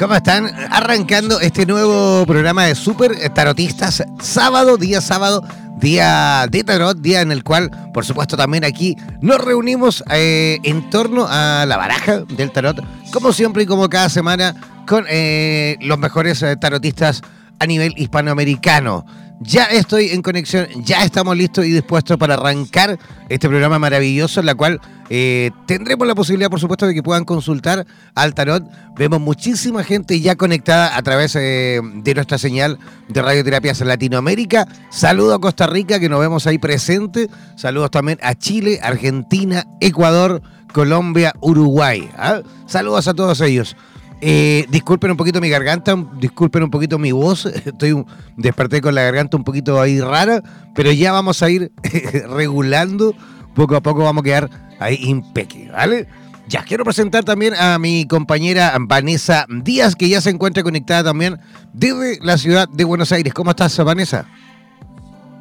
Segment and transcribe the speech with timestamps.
[0.00, 0.46] ¿Cómo están?
[0.70, 5.44] Arrancando este nuevo programa de Super Tarotistas, sábado, día sábado,
[5.78, 10.88] día de tarot, día en el cual, por supuesto, también aquí nos reunimos eh, en
[10.88, 14.54] torno a la baraja del tarot, como siempre y como cada semana,
[14.86, 17.20] con eh, los mejores eh, tarotistas
[17.58, 19.04] a nivel hispanoamericano.
[19.42, 22.98] Ya estoy en conexión, ya estamos listos y dispuestos para arrancar
[23.30, 27.24] este programa maravilloso en la cual eh, tendremos la posibilidad, por supuesto, de que puedan
[27.24, 28.62] consultar al tarot.
[28.96, 34.68] Vemos muchísima gente ya conectada a través eh, de nuestra señal de radioterapias en Latinoamérica.
[34.90, 37.30] Saludos a Costa Rica, que nos vemos ahí presente.
[37.56, 40.42] Saludos también a Chile, Argentina, Ecuador,
[40.74, 42.10] Colombia, Uruguay.
[42.18, 42.42] ¿ah?
[42.66, 43.74] Saludos a todos ellos.
[44.22, 47.46] Eh, disculpen un poquito mi garganta, disculpen un poquito mi voz.
[47.64, 48.04] Estoy
[48.36, 50.42] desperté con la garganta un poquito ahí rara,
[50.74, 51.72] pero ya vamos a ir
[52.28, 53.14] regulando.
[53.54, 56.06] Poco a poco vamos a quedar ahí impeque, ¿vale?
[56.48, 61.38] Ya quiero presentar también a mi compañera Vanessa Díaz, que ya se encuentra conectada también
[61.72, 63.32] desde la ciudad de Buenos Aires.
[63.32, 64.26] ¿Cómo estás, Vanessa?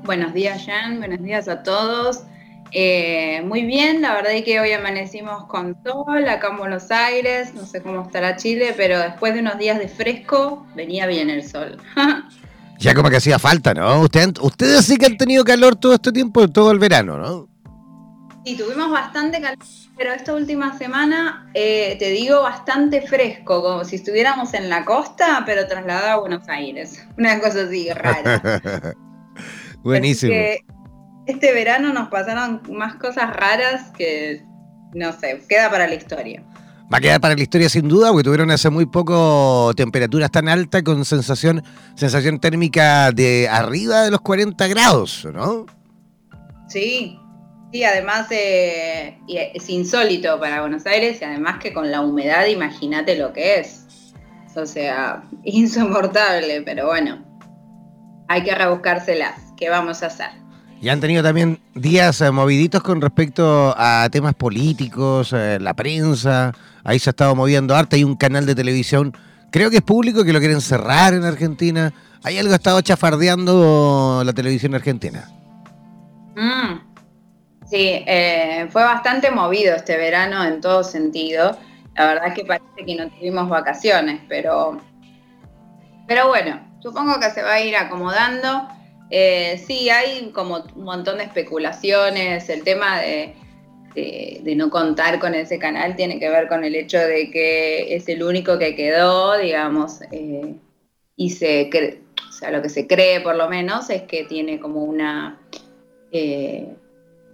[0.03, 0.99] Buenos días, Jan.
[0.99, 2.23] Buenos días a todos.
[2.71, 7.53] Eh, muy bien, la verdad es que hoy amanecimos con sol acá en Buenos Aires,
[7.55, 11.47] no sé cómo estará Chile, pero después de unos días de fresco venía bien el
[11.47, 11.77] sol.
[12.79, 14.01] ya como que hacía falta, ¿no?
[14.01, 17.49] Ustedes, ustedes sí que han tenido calor todo este tiempo, todo el verano, ¿no?
[18.45, 19.57] Sí, tuvimos bastante calor,
[19.97, 25.43] pero esta última semana, eh, te digo, bastante fresco, como si estuviéramos en la costa,
[25.45, 27.05] pero trasladado a Buenos Aires.
[27.17, 28.93] Una cosa así rara.
[29.83, 30.33] Buenísimo
[31.29, 34.43] este verano nos pasaron más cosas raras que,
[34.93, 36.43] no sé, queda para la historia.
[36.91, 40.49] Va a quedar para la historia sin duda, porque tuvieron hace muy poco temperaturas tan
[40.49, 41.63] altas con sensación,
[41.95, 45.67] sensación térmica de arriba de los 40 grados, ¿no?
[46.67, 47.19] Sí,
[47.71, 53.15] sí, además eh, es insólito para Buenos Aires y además que con la humedad imagínate
[53.15, 53.85] lo que es.
[54.55, 57.23] O sea, insoportable, pero bueno,
[58.27, 59.53] hay que rebuscárselas.
[59.57, 60.38] ¿Qué vamos a hacer?
[60.81, 66.53] Y han tenido también días eh, moviditos con respecto a temas políticos, eh, la prensa.
[66.85, 67.97] Ahí se ha estado moviendo arte.
[67.97, 69.13] Hay un canal de televisión,
[69.51, 71.93] creo que es público, que lo quieren cerrar en Argentina.
[72.23, 75.27] Hay algo que ha estado chafardeando la televisión argentina.
[76.35, 76.79] Mm.
[77.69, 81.57] Sí, eh, fue bastante movido este verano en todo sentido.
[81.95, 84.79] La verdad es que parece que no tuvimos vacaciones, pero,
[86.07, 88.78] pero bueno, supongo que se va a ir acomodando.
[89.09, 92.49] Eh, sí, hay como un montón de especulaciones.
[92.49, 93.35] El tema de,
[94.55, 98.23] no contar con ese canal tiene que ver con el hecho de que es el
[98.23, 100.55] único que quedó, digamos, eh,
[101.15, 101.69] y se
[102.27, 105.39] o sea, lo que se cree por lo menos es que tiene como una
[106.11, 106.73] eh,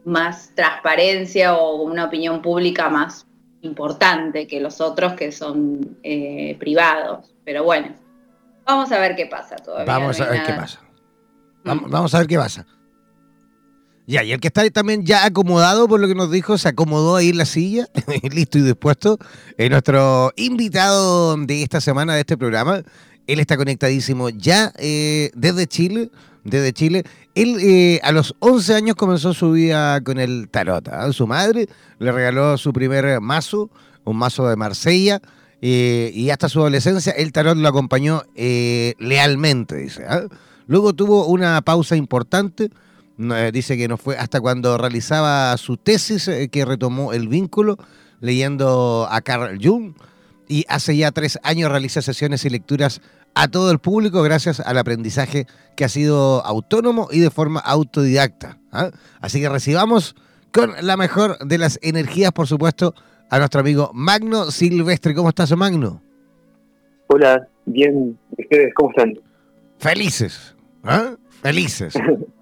[0.06, 3.28] más transparencia o una opinión pública más
[3.62, 5.98] importante que los otros que son
[6.58, 7.32] privados.
[7.44, 7.90] Pero bueno,
[8.66, 9.86] vamos a ver qué pasa todavía.
[9.86, 10.85] Vamos a ver qué pasa.
[11.66, 12.66] Vamos, a ver qué pasa.
[14.08, 17.16] Ya, y el que está también ya acomodado por lo que nos dijo, se acomodó
[17.16, 17.88] ahí en la silla,
[18.32, 19.18] listo y dispuesto,
[19.58, 22.84] es nuestro invitado de esta semana de este programa.
[23.26, 26.12] Él está conectadísimo ya eh, desde Chile,
[26.44, 27.04] desde Chile.
[27.34, 30.88] Él eh, a los 11 años comenzó su vida con el tarot.
[30.90, 31.12] ¿ah?
[31.12, 33.72] Su madre le regaló su primer mazo,
[34.04, 35.20] un mazo de Marsella,
[35.64, 40.06] eh, y hasta su adolescencia el tarot lo acompañó lealmente, dice.
[40.68, 42.70] Luego tuvo una pausa importante,
[43.20, 47.78] eh, dice que no fue hasta cuando realizaba su tesis eh, que retomó el vínculo
[48.20, 49.94] leyendo a Carl Jung
[50.48, 53.02] y hace ya tres años realiza sesiones y lecturas
[53.36, 55.46] a todo el público gracias al aprendizaje
[55.76, 58.58] que ha sido autónomo y de forma autodidacta.
[58.72, 58.92] ¿ah?
[59.22, 60.16] Así que recibamos
[60.52, 62.96] con la mejor de las energías, por supuesto,
[63.30, 65.14] a nuestro amigo Magno Silvestre.
[65.14, 66.02] ¿Cómo estás, Magno?
[67.08, 68.18] Hola, bien.
[68.38, 69.20] ¿Ustedes cómo están?
[69.78, 70.55] felices,
[70.86, 71.16] ¿ah?
[71.42, 71.94] felices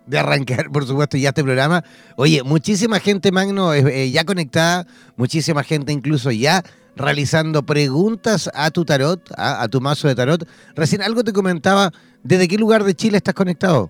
[0.05, 1.83] de arrancar, por supuesto, ya este programa.
[2.17, 4.85] Oye, muchísima gente, Magno, eh, ya conectada,
[5.15, 6.61] muchísima gente incluso ya
[6.95, 10.47] realizando preguntas a tu tarot, a, tu mazo de tarot.
[10.75, 11.91] Recién algo te comentaba,
[12.23, 13.89] ¿desde qué lugar de Chile estás conectado?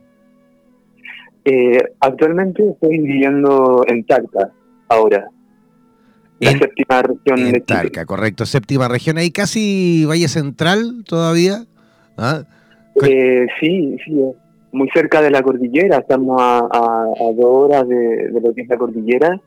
[1.45, 4.49] Eh, actualmente estoy viviendo en Talca,
[4.87, 5.27] ahora.
[6.39, 9.17] La séptima región de Talca, correcto, séptima región.
[9.17, 11.65] Ahí casi Valle Central todavía.
[12.17, 12.43] ¿Ah?
[13.01, 14.13] Eh, sí, sí,
[14.73, 16.67] muy cerca de la cordillera, estamos a,
[17.35, 19.39] dos horas de, lo que es la cordillera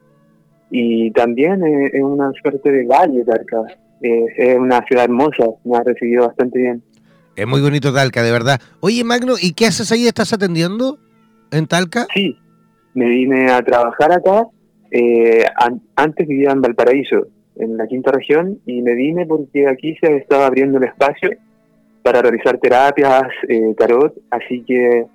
[0.71, 3.63] y también es, una suerte de valle Talca.
[4.01, 6.83] es una ciudad hermosa, me ha recibido bastante bien.
[7.35, 8.61] Es muy bonito Talca, de verdad.
[8.81, 10.07] Oye, Magno, ¿y qué haces ahí?
[10.07, 10.99] ¿Estás atendiendo
[11.51, 12.07] en Talca?
[12.15, 12.39] Sí,
[12.95, 14.47] me vine a trabajar acá.
[14.91, 15.45] Eh,
[15.97, 17.27] antes vivía en Valparaíso,
[17.57, 21.31] en la quinta región, y me vine porque aquí se estaba abriendo el espacio
[22.03, 25.07] para realizar terapias, eh, tarot, así que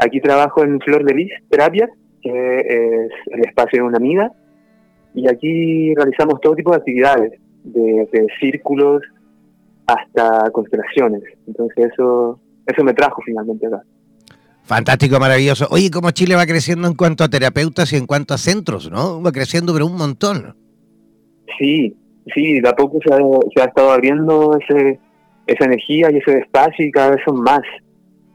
[0.00, 1.90] aquí trabajo en Flor de Lis Terapias,
[2.22, 4.32] que es el espacio de una amiga,
[5.14, 9.02] y aquí realizamos todo tipo de actividades, desde círculos
[9.86, 11.22] hasta constelaciones.
[11.46, 13.82] Entonces eso, eso me trajo finalmente acá.
[14.62, 15.66] Fantástico, maravilloso.
[15.70, 19.20] Oye, cómo Chile va creciendo en cuanto a terapeutas y en cuanto a centros, ¿no?
[19.20, 20.54] Va creciendo, pero un montón.
[21.58, 21.96] Sí,
[22.32, 23.18] sí, de a poco se ha,
[23.52, 25.00] se ha estado abriendo ese,
[25.46, 27.62] esa energía y ese espacio y cada vez son más.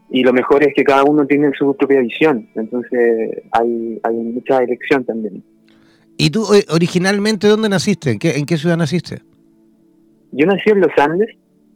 [0.10, 4.60] Y lo mejor es que cada uno tiene su propia visión, entonces hay, hay mucha
[4.60, 5.44] elección también.
[6.18, 8.12] ¿Y tú eh, originalmente dónde naciste?
[8.12, 9.22] ¿En qué, en qué ciudad naciste?
[10.32, 11.30] Yo nací en Los Andes,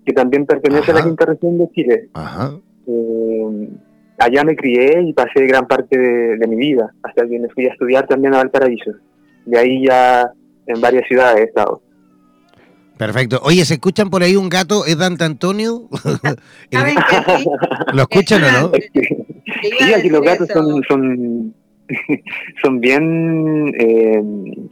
[0.06, 2.10] que también pertenece a la quinta región de Chile.
[2.88, 3.70] Eh,
[4.18, 7.72] allá me crié y pasé gran parte de, mi vida, hasta que me fui a
[7.72, 8.92] estudiar también a Valparaíso.
[9.46, 10.32] De ahí ya
[10.68, 11.82] en varias ciudades he estado.
[13.00, 13.40] Perfecto.
[13.44, 14.86] Oye, ¿se escuchan por ahí un gato?
[14.86, 15.88] ¿Es Dante Antonio?
[17.94, 18.72] ¿Lo escuchan o no?
[18.74, 21.54] Sí, aquí los gatos son, son
[22.62, 24.22] son bien eh,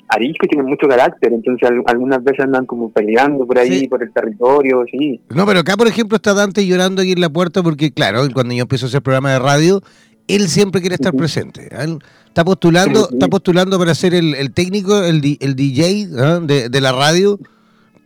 [0.09, 4.83] ariscos, tienen mucho carácter, entonces algunas veces andan como peleando por ahí, por el territorio,
[4.91, 5.21] sí.
[5.33, 8.53] No, pero acá, por ejemplo, está Dante llorando aquí en la puerta porque, claro, cuando
[8.53, 9.81] yo empiezo a hacer programa de radio,
[10.27, 11.69] él siempre quiere estar presente.
[11.71, 11.97] ¿eh?
[12.27, 16.07] Está postulando, está postulando para ser el, técnico, el, el DJ ¿eh?
[16.41, 17.39] de, de, la radio,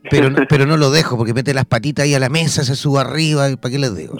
[0.09, 3.00] pero, pero no lo dejo porque mete las patitas ahí a la mesa, se sube
[3.01, 4.15] arriba, ¿para qué les digo?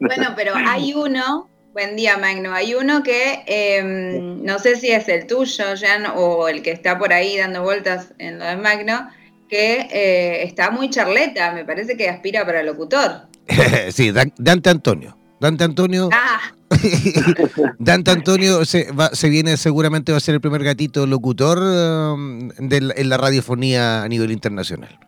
[0.00, 2.52] Bueno, pero hay uno Buen día, Magno.
[2.52, 6.98] Hay uno que em, no sé si es el tuyo, Jan, o el que está
[6.98, 9.08] por ahí dando vueltas en lo de Magno,
[9.48, 13.22] que eh, está muy charleta, me parece que aspira para locutor.
[13.90, 15.16] sí, Dante Antonio.
[15.40, 16.10] Dante Antonio.
[16.12, 16.52] Ah.
[17.78, 23.08] Dante Antonio se, se, viene, seguramente va a ser el primer gatito locutor um, en
[23.08, 24.98] la radiofonía a nivel internacional.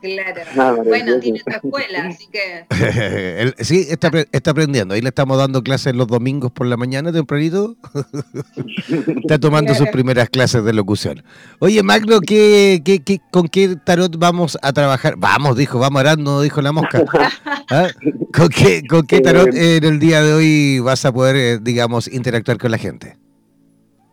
[0.00, 0.84] Claro.
[0.84, 3.54] bueno, tiene su escuela, así que.
[3.64, 4.94] sí, está, está, aprendiendo.
[4.94, 7.76] Ahí le estamos dando clases los domingos por la mañana, tempranito.
[9.22, 11.22] está tomando sus primeras clases de locución.
[11.58, 15.14] Oye, Magno, ¿qué, qué, qué, con qué tarot vamos a trabajar?
[15.16, 17.02] Vamos, dijo, vamos arando, dijo la mosca.
[17.70, 17.88] ¿Ah?
[18.34, 21.58] ¿Con, qué, ¿Con qué tarot eh, en el día de hoy vas a poder, eh,
[21.60, 23.16] digamos, interactuar con la gente?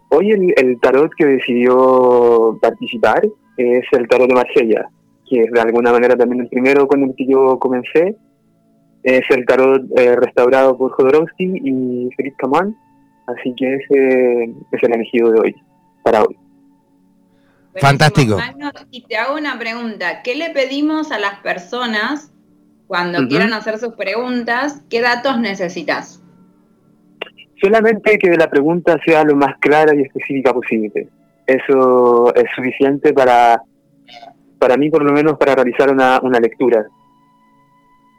[0.09, 3.23] Hoy el, el tarot que decidió participar
[3.57, 4.89] es el tarot de Marsella
[5.29, 8.15] que es de alguna manera también el primero con el que yo comencé.
[9.03, 12.75] Es el tarot eh, restaurado por Jodorowsky y Félix Camán,
[13.27, 15.55] así que ese es el elegido de hoy,
[16.03, 16.35] para hoy.
[17.75, 18.37] Fantástico.
[18.91, 22.33] y te hago una pregunta, ¿qué le pedimos a las personas
[22.87, 24.83] cuando quieran hacer sus preguntas?
[24.89, 26.21] ¿Qué datos necesitas?
[27.61, 31.07] Solamente que la pregunta sea lo más clara y específica posible.
[31.45, 33.61] Eso es suficiente para
[34.59, 36.85] para mí por lo menos para realizar una, una lectura.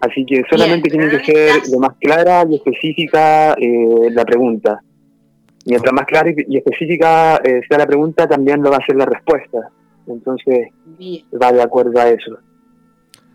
[0.00, 4.80] Así que solamente tiene que ser lo más clara y específica eh, la pregunta.
[5.66, 9.04] Mientras más clara y específica eh, sea la pregunta, también lo va a ser la
[9.04, 9.70] respuesta.
[10.06, 10.68] Entonces,
[11.40, 12.38] va de acuerdo a eso.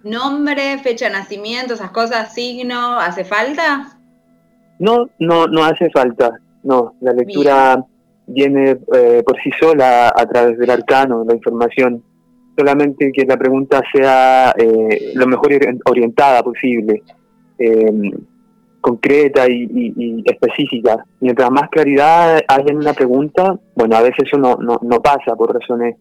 [0.04, 3.98] ¿Nombre, fecha de nacimiento, esas cosas, signo, hace falta?
[4.80, 6.32] No, no, no hace falta.
[6.64, 7.86] No, la lectura
[8.26, 12.04] viene eh, por sí sola a través del arcano, la información
[12.58, 15.52] solamente que la pregunta sea eh, lo mejor
[15.86, 17.04] orientada posible,
[17.58, 18.12] em,
[18.82, 21.06] concreta y, específica.
[21.20, 25.54] Mientras más claridad haya en una pregunta, bueno, a veces eso no, no, pasa por
[25.54, 25.96] razones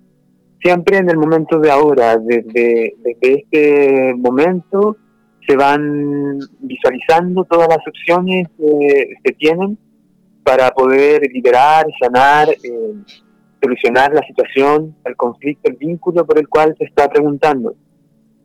[0.62, 4.98] Siempre en el momento de ahora, desde, desde este momento
[5.48, 9.76] se van visualizando todas las opciones que se tienen
[10.44, 12.94] para poder liberar, sanar, eh,
[13.62, 17.76] solucionar la situación, el conflicto, el vínculo por el cual se está preguntando.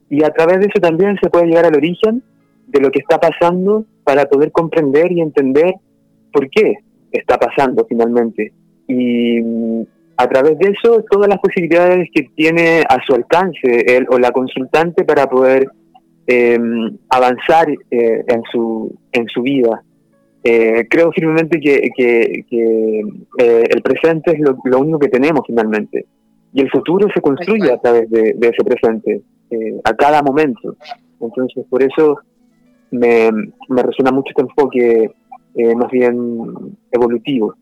[0.08, 2.22] Y a través de eso también se puede llegar al origen
[2.66, 5.74] de lo que está pasando para poder comprender y entender
[6.32, 6.78] por qué
[7.12, 8.52] está pasando finalmente.
[8.86, 9.82] Y mm,
[10.16, 14.30] a través de eso, todas las posibilidades que tiene a su alcance él o la
[14.30, 15.68] consultante para poder
[16.26, 19.82] em, avanzar eh, en, su, en su vida.
[20.44, 23.00] Eh, creo firmemente que, que,
[23.38, 26.06] eh, el presente es lo, único que tenemos finalmente.
[26.52, 29.22] Y el futuro se construye a través de, ese presente,
[29.84, 30.76] a cada momento.
[31.20, 32.18] Entonces, por eso
[32.90, 33.30] me,
[33.68, 35.10] me resuena mucho este enfoque
[35.54, 37.56] eh, más bien evolutivo.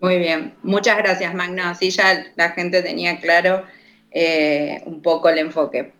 [0.00, 3.62] Muy bien, muchas gracias Magno, así ya la gente tenía claro
[4.12, 5.92] eh, un poco el enfoque.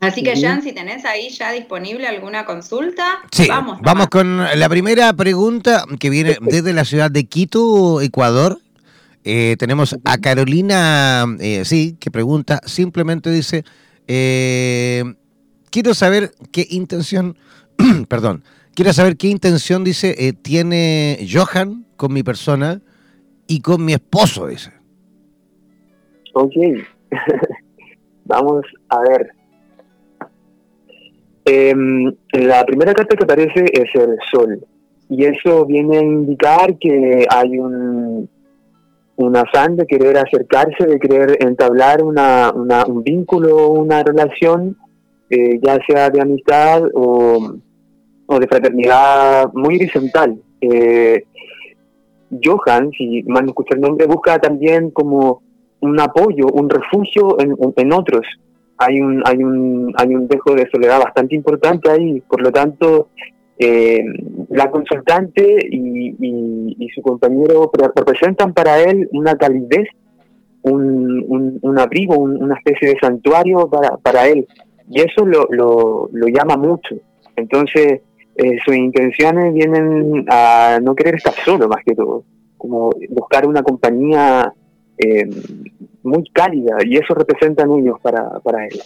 [0.00, 3.80] Así que, Jan, si tenés ahí ya disponible alguna consulta, sí, vamos.
[3.82, 8.58] Vamos con la primera pregunta que viene desde la ciudad de Quito, Ecuador.
[9.24, 11.26] Eh, tenemos a Carolina,
[11.64, 13.64] sí, que pregunta, simplemente dice,
[15.70, 17.36] quiero saber qué intención,
[18.08, 18.42] perdón,
[18.74, 22.80] quiero saber qué intención, dice, eh, tiene Johan con mi persona
[23.46, 24.72] y con mi esposo, dice.
[26.34, 26.52] Ok,
[28.24, 29.39] vamos a ver.
[31.52, 34.60] Em, la primera carta que aparece es el sol
[35.08, 38.28] y eso viene a indicar que hay un,
[39.16, 44.76] un afán de querer acercarse, de querer entablar una, un vínculo, una relación
[45.28, 47.54] eh, ya sea de amistad o,
[48.38, 50.40] de fraternidad muy horizontal.
[50.60, 51.24] Eh,
[52.44, 55.42] Johan, si mal no escucho el nombre, busca también como
[55.80, 58.24] un apoyo, un refugio en, otros.
[58.80, 63.08] Hay un, hay, un, hay un dejo de soledad bastante importante ahí, por lo tanto,
[63.58, 64.02] eh,
[64.48, 69.86] la consultante y, su compañero representan para él una calidez,
[70.62, 74.46] un, un, abrigo, una especie de santuario para, para él
[74.90, 76.96] y eso lo, lo, llama mucho.
[77.36, 78.00] Entonces,
[78.34, 82.24] eh, sus intenciones vienen a no querer estar solo más que todo,
[82.58, 84.52] como buscar una compañía
[85.00, 85.28] eh,
[86.02, 88.80] muy cálida y eso representan ellos para, para él.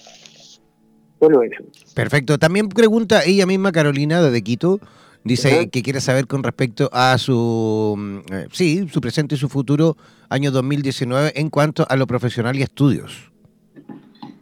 [1.19, 1.65] Solo eso.
[1.95, 2.39] Perfecto.
[2.39, 4.81] También pregunta ella misma, Carolina, de Quito,
[5.25, 9.97] dice que quiere saber con respecto a su, eh, sí, su presente y su futuro
[10.29, 13.33] año 2019 en cuanto a lo profesional y estudios.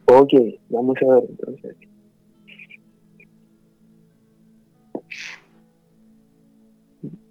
[0.07, 0.33] Ok,
[0.69, 1.77] vamos a ver entonces.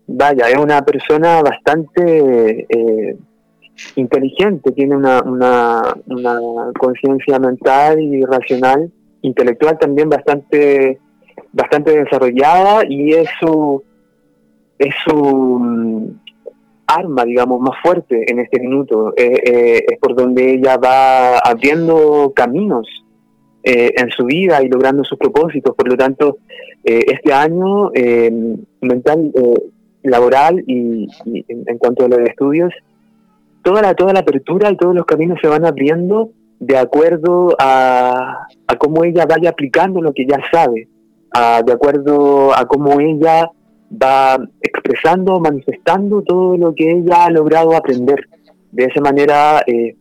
[0.08, 3.18] Vaya, es una persona bastante eh,
[3.96, 5.92] inteligente, tiene una, una,
[6.78, 11.00] conciencia mental y racional, intelectual también bastante,
[11.52, 13.84] bastante desarrollada y eso
[14.80, 16.12] es su,
[16.92, 19.14] arma, digamos, más fuerte en este minuto.
[19.16, 22.88] Eh, eh, es por donde ella va abriendo caminos
[23.64, 25.76] eh, en su vida y logrando sus propósitos.
[25.76, 26.38] Por lo tanto,
[26.84, 27.92] este año
[28.82, 29.32] mental,
[30.02, 31.08] laboral y,
[31.48, 32.74] en, cuanto a los estudios,
[33.64, 38.48] toda la, toda la apertura y todos los caminos se van abriendo de acuerdo a,
[38.68, 40.88] a cómo ella vaya aplicando lo que ya sabe,
[41.66, 43.50] de acuerdo a cómo ella
[43.92, 48.28] va expresando, manifestando todo lo que ella ha logrado aprender.
[48.72, 49.96] De esa manera eh,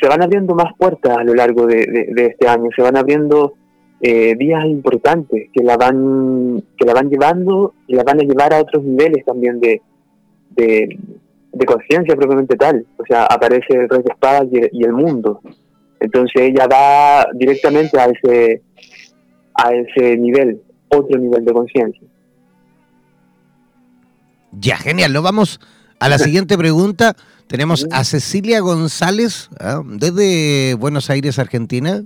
[0.00, 3.54] se van abriendo más puertas a lo largo de, este año, se van abriendo
[4.00, 8.52] eh, días importantes que la van que la van llevando y la van a llevar
[8.52, 9.80] a otros niveles también de,
[10.50, 10.98] de,
[11.66, 12.86] conciencia propiamente tal.
[12.98, 15.40] O sea, aparece el rey de espadas y el mundo.
[16.00, 18.62] Entonces ella va directamente a ese
[19.54, 22.08] a ese nivel otro nivel de conciencia.
[24.52, 25.12] Ya, genial.
[25.12, 25.60] Lo vamos
[25.98, 27.16] a la siguiente pregunta.
[27.46, 29.82] Tenemos a Cecilia González, ¿ah?
[29.84, 32.02] desde Buenos Aires, Argentina.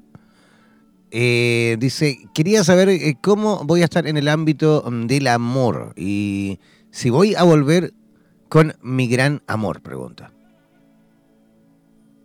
[1.10, 5.92] Eh, dice, quería saber eh, cómo voy a estar en el ámbito mm, del amor
[5.96, 6.58] y
[6.90, 7.92] si voy a volver
[8.48, 10.30] con mi gran amor, pregunta.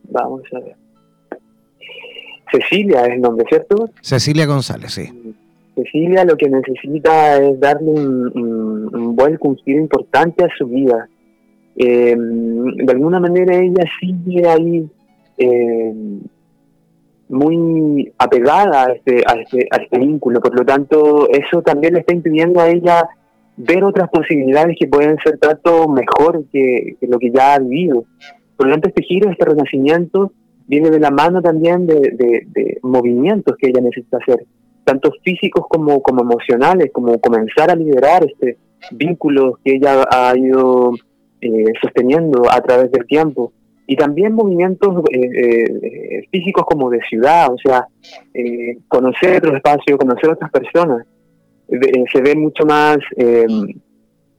[0.10, 0.76] Vamos a ver.
[2.52, 3.90] Cecilia es el nombre, ¿cierto?
[4.02, 5.36] Cecilia González, sí.
[5.76, 11.08] Cecilia lo que necesita es darle un, buen un importante a su vida.
[11.78, 14.90] Eh, de alguna manera ella sigue ahí
[15.38, 15.94] eh,
[17.30, 22.02] muy apegada a este, a, este, a este vínculo, por lo tanto eso también le
[22.02, 23.08] está impidiendo a ella
[23.64, 28.06] ver otras posibilidades que pueden ser tanto mejor que, lo que ya ha vivido.
[28.58, 30.32] Por lo tanto este giro, este renacimiento
[30.68, 34.46] viene de la mano también de, movimientos que ella necesita hacer
[34.84, 38.58] tanto físicos como, emocionales, como comenzar a liderar este
[38.92, 40.94] vínculos que ella ha ido
[41.40, 43.54] eh, sosteniendo a través del tiempo.
[43.86, 47.86] Y también movimientos eh, eh, físicos como de ciudad, o sea,
[48.88, 51.06] conocer otro espacio, conocer otras personas.
[52.12, 52.98] Se ve mucho más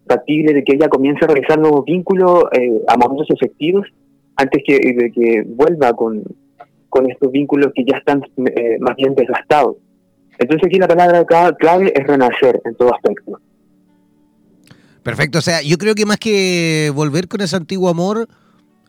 [0.06, 2.44] factible de que ella comience a realizar nuevos vínculos
[2.88, 3.86] amorosos efectivos
[4.36, 6.22] antes que, de que vuelva con,
[6.88, 8.22] con estos vínculos que ya están
[8.80, 9.76] más bien desgastados.
[10.38, 11.24] Entonces aquí la palabra
[11.58, 13.38] clave es renacer en todo aspecto.
[15.02, 18.28] Perfecto, o sea, yo creo que más que volver con ese antiguo amor,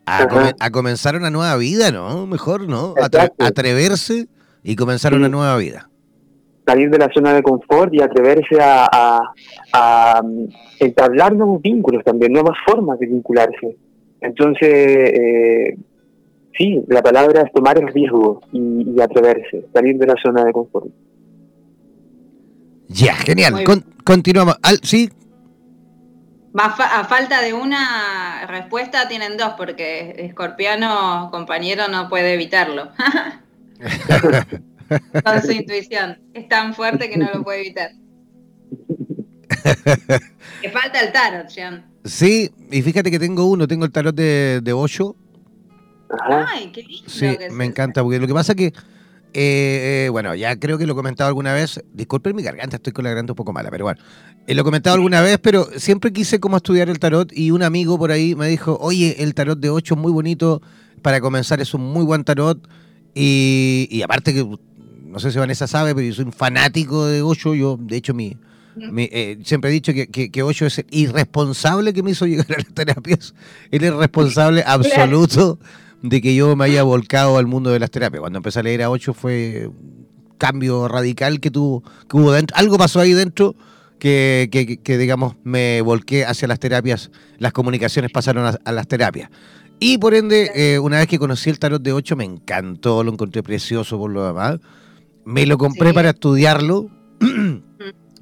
[0.06, 2.26] a, comenzar una nueva vida, ¿no?
[2.26, 2.94] Mejor, ¿no?
[3.38, 4.28] atreverse
[4.62, 5.88] y comenzar una nueva vida.
[6.66, 9.20] Salir de la zona de confort y atreverse a,
[10.22, 10.44] mm,
[10.80, 13.76] entablar nuevos vínculos también, nuevas formas de vincularse.
[14.20, 15.76] Entonces, eh,
[16.56, 20.86] sí, la palabra es tomar el riesgo y atreverse, salir de la zona de confort.
[22.88, 23.64] Ya, genial.
[24.04, 24.56] continuamos.
[24.82, 25.10] sí.
[26.56, 32.88] a falta de una respuesta tienen dos, porque Escorpiano, compañero, no puede evitarlo.
[35.24, 36.18] Con su intuición.
[36.32, 37.90] Es tan fuerte que no lo puede evitar.
[40.62, 41.84] Le falta el tarot, Jean.
[42.04, 44.72] Sí, y fíjate que tengo uno, tengo el tarot de, de
[46.28, 47.08] Ay, qué lindo.
[47.08, 48.72] Sí, me encanta, porque lo que pasa es que
[49.36, 51.82] eh, bueno, ya creo que lo he comentado alguna vez.
[51.92, 54.00] Disculpen mi garganta, estoy con la garganta un poco mala, pero bueno.
[54.46, 57.64] Eh, lo he comentado alguna vez, pero siempre quise como estudiar el tarot y un
[57.64, 60.62] amigo por ahí me dijo, oye, el tarot de 8 es muy bonito,
[61.02, 62.68] para comenzar es un muy buen tarot.
[63.16, 64.46] Y, aparte que,
[65.14, 67.54] no sé si Vanessa sabe, pero yo soy un fanático de 8.
[67.54, 68.36] Yo, de hecho, mi,
[68.96, 72.56] eh, siempre he dicho que, que, 8 es el irresponsable que me hizo llegar a
[72.56, 73.32] las terapias.
[73.70, 75.60] El irresponsable absoluto
[76.02, 78.22] de que yo me haya volcado al mundo de las terapias.
[78.22, 82.56] Cuando empecé a leer a 8 fue un cambio radical que, tuvo, que hubo dentro.
[82.56, 83.54] Algo pasó ahí dentro
[84.00, 87.12] que, que, digamos, me volqué hacia las terapias.
[87.38, 89.30] Las comunicaciones pasaron a, las terapias.
[89.78, 93.12] Y por ende, eh, una vez que conocí el tarot de 8, me encantó, lo
[93.12, 94.58] encontré precioso por lo demás.
[95.24, 96.90] Me lo compré para estudiarlo.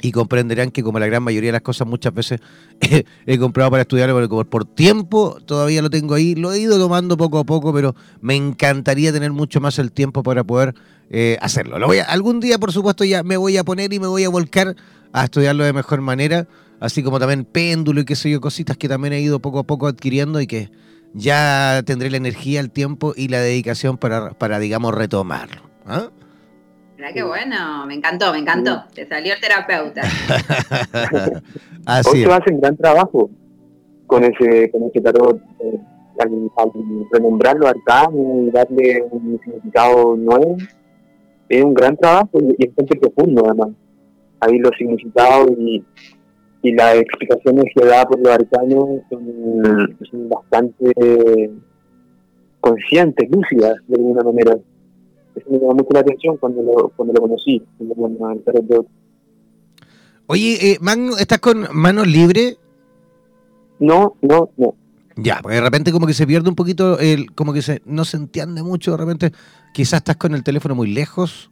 [0.03, 2.41] y comprenderán que como la gran mayoría de las cosas muchas veces
[3.27, 7.17] he comprado para estudiarlo, pero por tiempo todavía lo tengo ahí, lo he ido tomando
[7.17, 10.75] poco a poco, pero me encantaría tener mucho más el tiempo para poder
[11.09, 11.79] eh, hacerlo.
[11.79, 14.29] Lo voy algún día, por supuesto, ya me voy a poner y me voy a
[14.29, 14.75] volcar
[15.13, 16.49] a estudiarlo de mejor manera,
[16.81, 19.65] así como también péndulo y qué sé yo, cositas que también he ido poco a
[19.65, 20.71] poco adquiriendo y que
[21.15, 25.63] ya tendré la energía, el tiempo y la dedicación para, para digamos, retomarlo.
[25.87, 26.09] ¿ah?
[27.13, 28.85] Qué bueno, me encantó, me encantó.
[28.95, 30.03] Te salió el terapeuta.
[31.87, 33.31] Así Hoy hace un gran trabajo
[34.07, 35.81] con ese, con ese tarot, eh,
[36.21, 36.31] al,
[37.11, 40.57] renombrarlo arcano y darle un significado nuevo.
[41.49, 43.71] Es un gran trabajo y, es bastante profundo además.
[44.41, 45.85] Ahí los significados y,
[46.63, 51.51] y las explicaciones que da por los arcanos son, son bastante
[52.61, 54.57] conscientes, lúcidas de alguna manera
[55.35, 57.63] eso me llamó mucho la atención cuando lo, cuando lo conocí,
[60.27, 60.79] Oye, eh,
[61.19, 62.59] ¿estás con manos libres?
[63.81, 64.75] No, no, no.
[65.17, 68.05] Ya, porque de repente como que se pierde un poquito, el, como que se, no
[68.05, 69.33] se entiende mucho, de repente
[69.75, 71.51] quizás estás con el teléfono muy lejos.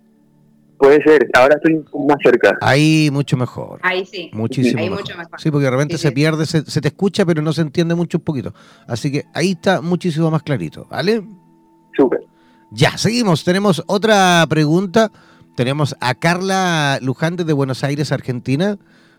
[0.78, 2.56] Puede ser, ahora estoy más cerca.
[2.62, 3.80] Ahí mucho mejor.
[3.82, 4.30] Ahí sí.
[4.32, 5.02] Muchísimo Ahí mejor.
[5.02, 5.38] mucho mejor.
[5.40, 6.14] Sí, porque de repente Sí, se sí.
[6.14, 8.54] pierde, se, se te escucha, pero no se entiende mucho un poquito.
[8.86, 11.22] Así que ahí está muchísimo más clarito, ¿vale?
[11.94, 12.20] Súper.
[12.72, 13.44] Ya, seguimos.
[13.44, 15.10] Tenemos otra pregunta.
[15.56, 18.78] Tenemos a Carla Luján desde Buenos Aires, Argentina.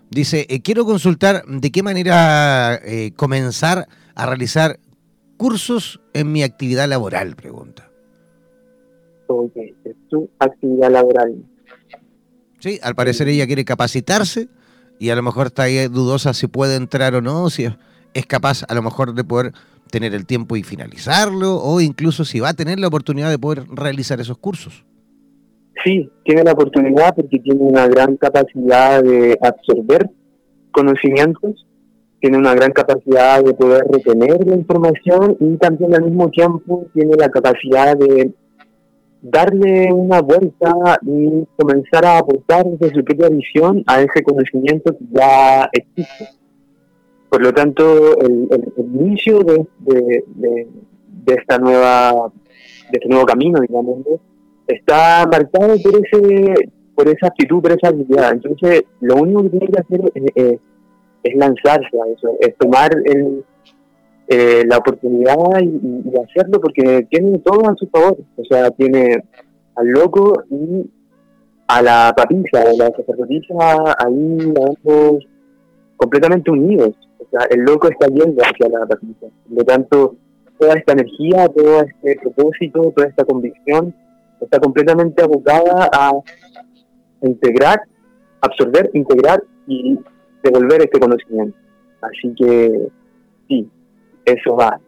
[0.10, 4.80] Dice, eh, quiero consultar de qué manera eh, comenzar a realizar
[5.38, 7.90] cursos en mi actividad laboral, pregunta.
[9.28, 11.44] Ok, es tu actividad laboral.
[12.60, 14.50] Sí, al parecer ella quiere capacitarse
[15.00, 17.68] y a lo mejor está ahí dudosa si puede entrar o no, si
[18.14, 19.54] es capaz a lo mejor de poder
[19.92, 23.66] tener el tiempo y finalizarlo, o incluso si va a tener la oportunidad de poder
[23.70, 24.84] realizar esos cursos.
[25.84, 30.10] Sí, tiene la oportunidad porque tiene una gran capacidad de absorber
[30.72, 31.66] conocimientos,
[32.20, 37.16] tiene una gran capacidad de poder retener la información y también al mismo tiempo tiene
[37.18, 38.34] la capacidad de
[39.22, 45.06] darle una vuelta y comenzar a aportar desde su propia visión a ese conocimiento que
[45.12, 46.41] ya existe.
[47.32, 49.66] Por lo tanto, el, inicio de,
[50.36, 50.68] de-
[51.28, 52.30] esta nueva,
[52.92, 54.00] de este nuevo camino, digamos,
[54.68, 56.56] está marcado por ese
[56.94, 58.34] por esa actitud, por esa habilidad.
[58.34, 60.12] Entonces, lo único que tiene que hacer
[61.24, 63.46] es, lanzarse a eso, es tomar el,
[64.28, 68.18] eh, la oportunidad y hacerlo porque tiene todo a su favor.
[68.36, 69.24] O sea, tiene
[69.78, 70.86] al loco y
[71.68, 73.56] a la papisa, a la sacerdotisa
[74.06, 75.26] ahí ambos
[75.96, 76.94] completamente unidos.
[77.50, 78.86] El loco está yendo hacia la.
[78.86, 80.16] Por lo tanto,
[80.60, 83.96] toda esta energía, todo este propósito, toda esta convicción
[84.42, 86.12] está completamente abocada a
[87.22, 87.82] integrar,
[88.42, 89.98] absorber, integrar y
[90.44, 91.58] devolver este conocimiento.
[92.02, 92.90] Así que
[93.48, 93.70] sí,
[94.26, 94.80] eso va.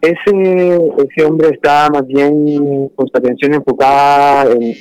[0.00, 4.74] ese, ese hombre está más bien con su atención enfocada en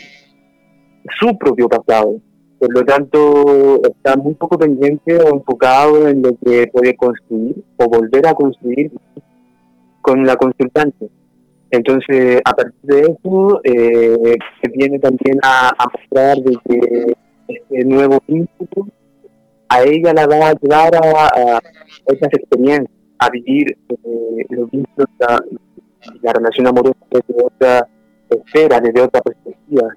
[1.19, 2.19] su propio pasado.
[2.59, 7.85] Por lo tanto, está muy poco pendiente o enfocado en lo que puede construir o
[7.87, 8.91] volver a construir
[10.01, 11.09] con la consultante.
[11.71, 17.13] Entonces, a partir de eso, eh, se viene también a, a mostrar de que
[17.47, 18.87] este nuevo vínculo
[19.75, 21.61] a ella la va a ayudar a, a
[22.07, 25.43] esas experiencias, a vivir eh, los vínculos, la,
[26.21, 27.87] la relación amorosa desde otra
[28.29, 29.87] esfera, desde otra perspectiva.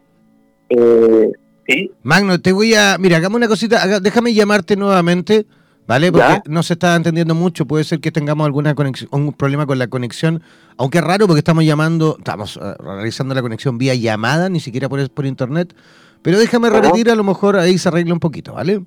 [0.68, 1.32] Eh,
[1.68, 1.90] ¿Sí?
[2.02, 2.96] Magno, te voy a.
[2.98, 3.82] Mira, hagamos una cosita.
[3.82, 5.46] haga- déjame llamarte nuevamente,
[5.86, 6.12] ¿vale?
[6.12, 6.42] Porque ¿Ya?
[6.46, 7.66] no se está entendiendo mucho.
[7.66, 10.42] Puede ser que tengamos alguna conexión, un problema con la conexión.
[10.76, 14.88] Aunque es raro porque estamos llamando, estamos eh, realizando la conexión vía llamada, ni siquiera
[14.88, 15.74] por, por internet.
[16.22, 18.82] Pero déjame repetir, a lo mejor ahí se arregla un poquito, ¿vale?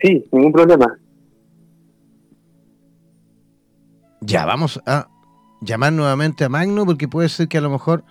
[0.00, 0.86] Sí, ningún problema.
[4.20, 5.08] Ya, vamos a
[5.60, 8.04] llamar nuevamente a Magno porque puede ser que a lo mejor.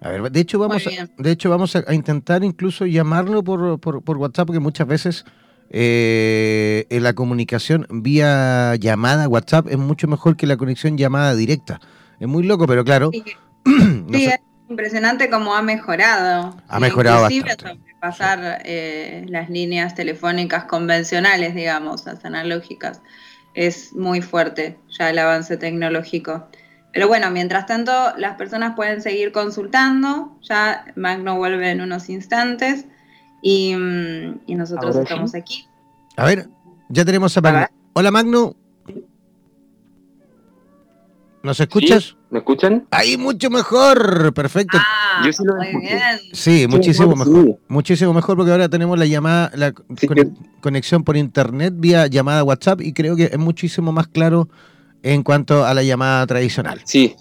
[0.00, 3.80] A ver, de hecho vamos, a, de hecho vamos a, a intentar incluso llamarlo por,
[3.80, 5.24] por, por WhatsApp porque muchas veces
[5.70, 11.80] eh, en la comunicación vía llamada WhatsApp es mucho mejor que la conexión llamada directa.
[12.20, 13.24] Es muy loco, pero claro, Sí,
[13.64, 16.56] no sí, sé- Impresionante cómo ha mejorado.
[16.66, 23.00] Ha mejorado Inclusive sobrepasar eh, las líneas telefónicas convencionales, digamos, las analógicas.
[23.54, 26.48] Es muy fuerte ya el avance tecnológico.
[26.92, 30.38] Pero bueno, mientras tanto, las personas pueden seguir consultando.
[30.42, 32.86] Ya Magno vuelve en unos instantes
[33.42, 35.66] y, mm, nosotros estamos aquí.
[36.16, 36.48] A ver,
[36.88, 37.66] ya tenemos a Magno.
[37.94, 38.56] Hola Magno.
[41.46, 42.16] ¿Nos escuchas?
[42.28, 42.88] ¿Me escuchan?
[42.90, 44.76] Ahí mucho mejor, perfecto.
[44.80, 46.00] Ah, Yo sí, lo muy bien.
[46.32, 47.60] sí muchísimo mejor.
[47.68, 49.72] Muchísimo mejor porque ahora tenemos la llamada, la
[50.60, 54.48] conexión por internet vía llamada WhatsApp y creo que es muchísimo más claro
[55.04, 56.80] en cuanto a la llamada tradicional.
[56.84, 57.14] Sí.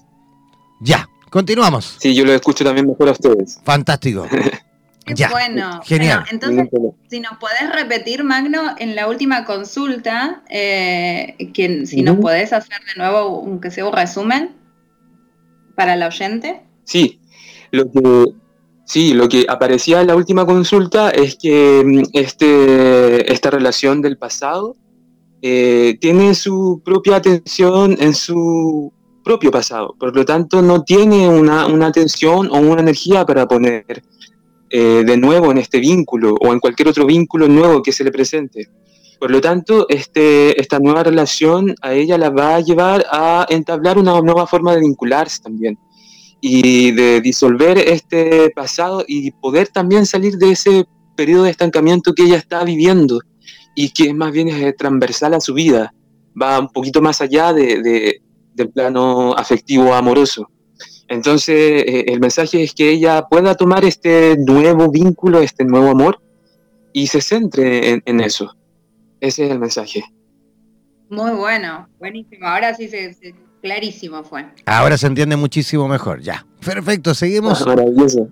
[0.81, 1.97] Ya, continuamos.
[1.99, 3.59] Sí, yo lo escucho también mejor a ustedes.
[3.63, 4.25] Fantástico.
[5.13, 5.29] ya.
[5.29, 5.81] bueno.
[5.83, 6.25] Genial.
[6.31, 6.67] entonces,
[7.09, 12.79] si nos podés repetir, Magno, en la última consulta, eh, que, si nos podés hacer
[12.93, 14.55] de nuevo, aunque sea un resumen
[15.75, 16.61] para el oyente.
[16.83, 17.19] Sí,
[17.71, 18.25] lo que,
[18.85, 24.17] sí, lo que aparecía en la última consulta es que mm, este, esta relación del
[24.17, 24.75] pasado
[25.41, 28.91] eh, tiene su propia atención en su
[29.23, 29.95] propio pasado.
[29.99, 34.03] Por lo tanto, no tiene una, atención o una energía para poner
[34.77, 38.11] eh, de nuevo en este vínculo o en cualquier otro vínculo nuevo que se le
[38.11, 38.67] presente.
[39.17, 43.97] Por lo tanto, este, esta nueva relación a ella la va a llevar a entablar
[43.97, 45.79] una nueva forma de vincularse también
[46.41, 50.83] y de disolver este pasado y poder también salir de ese
[51.15, 53.21] periodo de estancamiento que ella está viviendo
[53.75, 55.93] y que más bien es transversal a su vida,
[56.35, 58.19] va un poquito más allá de,
[58.53, 60.49] del plano afectivo amoroso.
[61.07, 66.19] Entonces, eh, el mensaje es que ella pueda tomar este nuevo vínculo, este nuevo amor,
[66.93, 68.55] y se centre en, eso.
[69.19, 70.03] Ese es el mensaje.
[71.09, 72.47] Muy bueno, buenísimo.
[72.47, 73.15] Ahora sí se,
[73.61, 74.45] clarísimo fue.
[74.65, 76.45] Ahora se entiende muchísimo mejor, ya.
[76.63, 77.63] Perfecto, seguimos.
[77.67, 77.75] Ah,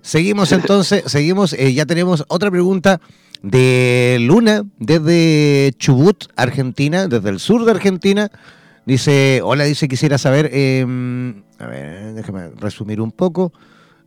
[0.02, 3.00] seguimos entonces, seguimos, eh, ya tenemos otra pregunta
[3.42, 8.30] de Luna desde Chubut, Argentina, desde el sur de Argentina.
[8.86, 13.52] Dice, hola, dice, quisiera saber, em, a ver, déjame resumir un poco,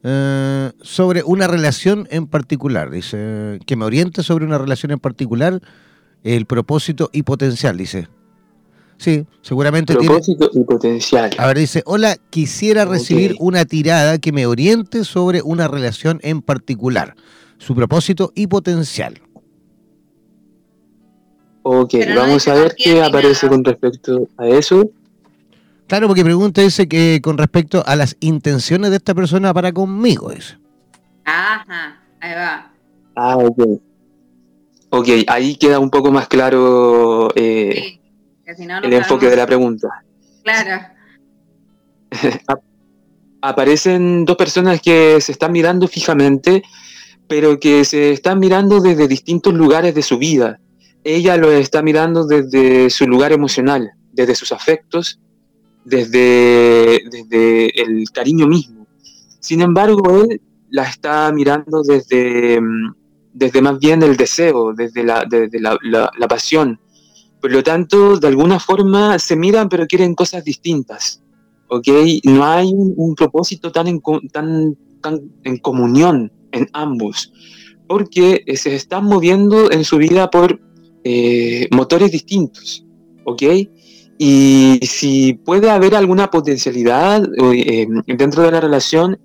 [0.03, 2.91] eh, sobre una relación en particular.
[2.91, 5.59] Dice, que me oriente sobre una relación en particular,
[6.23, 8.07] el propósito y potencial, dice.
[8.97, 11.29] Sí, seguramente propósito y potencial.
[11.37, 16.41] A ver, dice, hola, quisiera recibir una tirada que me oriente sobre una relación en
[16.41, 17.15] particular,
[17.59, 19.21] su propósito y potencial.
[21.69, 24.89] Ok, vamos a ver qué aparece con respecto a eso.
[25.87, 30.31] Claro, porque pregunta ese que con respecto a las intenciones de esta persona para conmigo,
[30.31, 30.57] es.
[31.25, 32.71] Ajá, ahí va.
[33.17, 33.59] Ah, ok.
[34.91, 37.99] Ok, ahí queda un poco más claro eh,
[38.45, 39.89] el enfoque de la pregunta.
[40.43, 40.87] Claro.
[43.41, 46.63] Aparecen dos personas que se están mirando fijamente,
[47.27, 50.61] pero que se están mirando desde distintos lugares de su vida
[51.07, 55.19] ella lo está mirando desde su lugar emocional, desde sus afectos,
[55.85, 58.85] desde, desde el cariño mismo.
[59.39, 62.93] Sin embargo, él la está mirando desde, mm,
[63.33, 66.77] desde más bien el deseo, desde la, la, pasión.
[67.39, 71.23] Por lo tanto, de alguna forma se miran pero quieren cosas distintas.
[71.69, 71.87] ¿ok?
[72.25, 74.01] No hay un, propósito tan en,
[74.33, 77.31] tan, tan en comunión en ambos,
[77.87, 80.59] porque se están moviendo en su vida por
[81.09, 82.85] eh, motores distintos,
[83.23, 83.43] ¿ok?
[84.17, 89.17] Y si puede haber alguna potencialidad eh, dentro de la relación,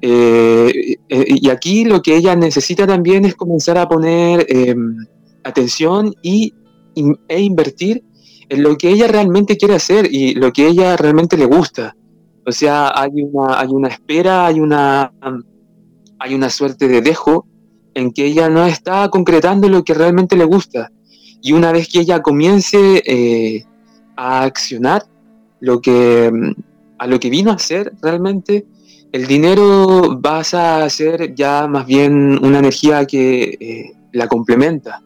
[0.01, 4.47] Eh, y aquí lo que ella necesita también es comenzar a poner
[5.43, 6.53] atención y,
[7.27, 8.03] e invertir
[8.49, 11.95] en lo que ella realmente quiere hacer y lo que ella realmente le gusta.
[12.49, 15.13] O sea, hay una, hay una espera, hay una,
[16.17, 17.45] hay una suerte de dejo
[17.93, 20.91] en que ella no está concretando lo que realmente le gusta.
[21.43, 23.65] Y una vez que ella comience eh,
[24.15, 25.03] a accionar
[25.59, 26.31] lo que,
[26.97, 28.65] a lo que vino a hacer realmente,
[29.11, 35.03] el dinero va a ser ya más bien una energía que eh, la complementa.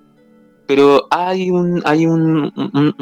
[0.65, 2.52] Pero hay, un, hay un,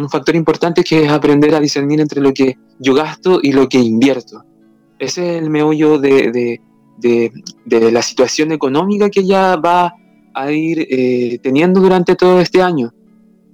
[0.09, 3.77] factor importante que es aprender a discernir entre lo que yo gasto y lo que
[3.77, 4.43] invierto.
[4.97, 6.59] Ese es el meollo de,
[7.69, 9.93] la situación económica que ella va
[10.33, 12.93] a ir eh, teniendo durante todo este año.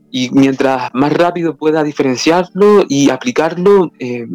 [0.09, 4.25] Y mientras más rápido pueda diferenciarlo y aplicarlo, eh,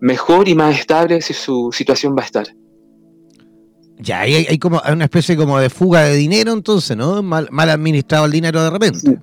[0.00, 2.46] mejor y más estable su situación va a estar.
[3.98, 7.22] Ya, hay, como hay una especie como de fuga de dinero entonces, ¿no?
[7.22, 9.18] Mal, mal administrado el dinero de repente.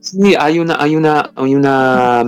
[0.00, 2.24] Sí, hay, una, hay, una, hay una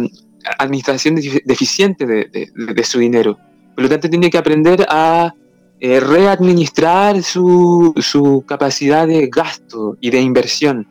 [0.59, 3.39] administración deficiente de, su dinero.
[3.75, 5.35] Por lo tanto, tiene que aprender a
[5.81, 10.87] eh, readministrar su, su, capacidad de gasto y de inversión.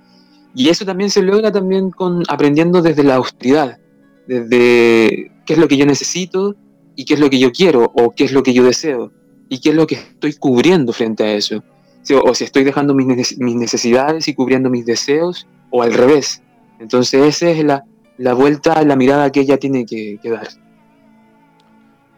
[0.54, 3.78] Y eso también se logra también con aprendiendo desde la austeridad,
[4.28, 6.56] desde qué es lo que yo necesito
[6.96, 9.12] y qué es lo que yo quiero o qué es lo que yo deseo
[9.50, 11.64] y qué es lo que estoy cubriendo frente a eso.
[12.24, 16.42] O si estoy dejando mis necesidades y cubriendo mis deseos, o al revés.
[16.80, 17.84] Entonces esa es la,
[18.18, 20.48] la vuelta, la mirada que ella tiene que, dar.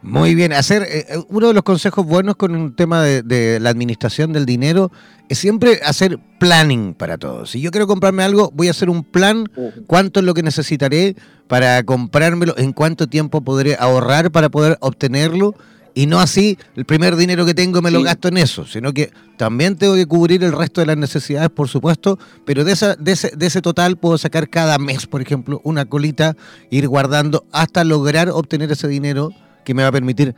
[0.02, 3.70] Muy bien, hacer eh, eh, uno de los consejos buenos con un tema de, la
[3.70, 4.92] administración del dinero
[5.28, 7.52] es siempre hacer planning para todos.
[7.52, 9.46] Si yo quiero comprarme algo, voy a hacer un plan,
[9.88, 11.16] cuánto es lo que necesitaré
[11.48, 15.54] para comprármelo, en cuánto tiempo podré ahorrar para poder obtenerlo
[15.94, 19.12] y no así, el primer dinero que tengo me lo gasto en eso, sino que
[19.38, 23.14] también tengo que cubrir el resto de las necesidades, por supuesto, pero de, esa, de,
[23.14, 26.36] ese, de ese total puedo sacar cada mes, por ejemplo, una colita,
[26.70, 29.32] ir guardando hasta lograr obtener ese dinero
[29.66, 30.36] que me va a permitir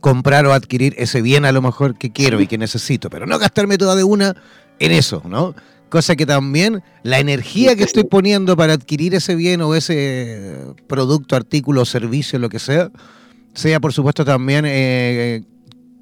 [0.00, 3.38] comprar o adquirir ese bien a lo mejor que quiero y que necesito, pero no
[3.38, 4.34] gastarme toda de una
[4.78, 5.54] en eso, ¿no?
[5.88, 11.36] Cosa que también la energía que estoy poniendo para adquirir ese bien o ese producto,
[11.36, 12.90] artículo, servicio, lo que sea,
[13.54, 15.42] sea por supuesto también eh,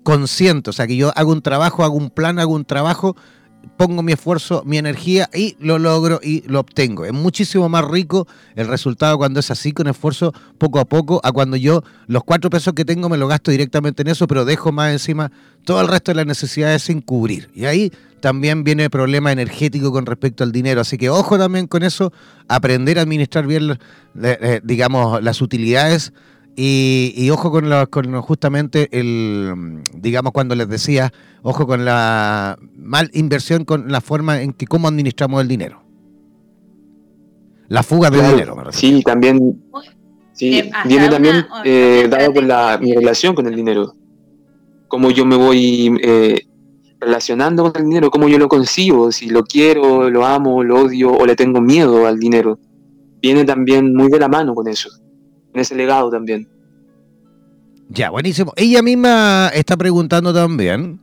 [0.02, 3.16] consciente, o sea, que yo hago un trabajo, hago un plan, hago un trabajo,
[3.76, 7.04] pongo mi esfuerzo, mi energía y lo logro y lo obtengo.
[7.04, 11.32] Es muchísimo más rico el resultado cuando es así, con esfuerzo poco a poco, a
[11.32, 14.72] cuando yo los cuatro pesos que tengo me lo gasto directamente en eso, pero dejo
[14.72, 15.30] más encima
[15.64, 17.50] todo el resto de las necesidades sin cubrir.
[17.54, 20.80] Y ahí también viene el problema energético con respecto al dinero.
[20.80, 22.12] Así que ojo también con eso,
[22.48, 23.78] aprender a administrar bien,
[24.22, 26.12] eh, digamos, las utilidades
[26.61, 33.64] y, ojo con, con justamente el, digamos, cuando les decía, ojo con la mal inversión,
[33.64, 35.85] con la forma en que cómo administramos el dinero.
[37.68, 38.57] La fuga de dinero.
[38.73, 39.62] sí, también.
[40.33, 43.94] Sí, viene también eh, dado con la, mi relación con el dinero.
[44.88, 46.44] Cómo yo me voy eh,
[46.99, 51.12] relacionando con el dinero, cómo yo lo consigo, si lo quiero, lo amo, lo odio
[51.12, 52.59] o le tengo miedo al dinero.
[53.23, 54.90] Viene también muy de la mano con eso
[55.59, 56.49] en ese legado también.
[57.88, 58.53] Ya, buenísimo.
[58.57, 61.01] Ella misma está preguntando también,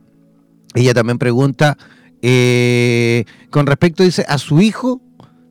[0.74, 1.76] ella también pregunta,
[2.22, 5.02] eh, con respecto, dice, a su hijo,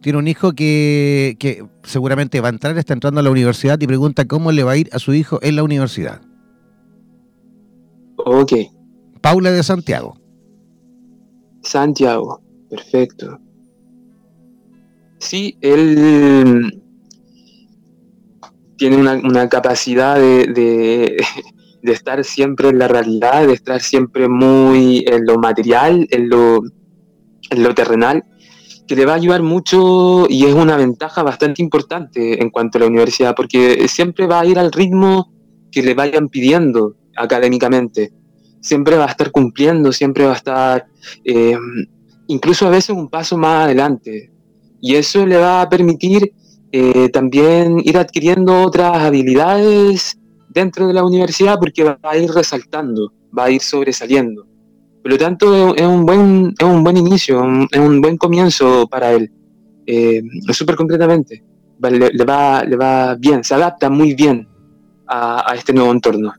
[0.01, 3.85] tiene un hijo que, que seguramente va a entrar, está entrando a la universidad y
[3.85, 6.21] pregunta cómo le va a ir a su hijo en la universidad.
[8.17, 8.53] Ok.
[9.21, 10.17] Paula de Santiago.
[11.61, 13.39] Santiago, perfecto.
[15.19, 16.81] Sí, él
[18.77, 21.17] tiene una, capacidad de,
[21.83, 26.63] estar siempre en la realidad, de estar siempre muy en lo material, en lo,
[27.49, 28.23] en lo terrenal,
[28.87, 32.81] que le va a ayudar mucho y es una ventaja bastante importante en cuanto a
[32.81, 35.31] la universidad, porque siempre va a ir al ritmo
[35.71, 38.13] que le vayan pidiendo académicamente.
[38.61, 40.87] Siempre va a estar cumpliendo, siempre va a estar
[41.23, 41.57] eh,
[42.27, 44.31] incluso a veces un paso más adelante.
[44.81, 46.33] Y eso le va a permitir
[46.77, 50.19] eh, también ir adquiriendo otras habilidades
[50.49, 54.45] dentro de la universidad porque va a ir resaltando, va a ir sobresaliendo.
[55.01, 59.13] Por lo tanto, es un buen, es un buen inicio, es un buen comienzo para
[59.13, 59.31] él.
[59.87, 60.21] Eh,
[60.51, 61.41] súper concretamente,
[61.81, 64.45] le, va, le va bien, se adapta muy bien
[65.07, 66.33] a, este nuevo entorno.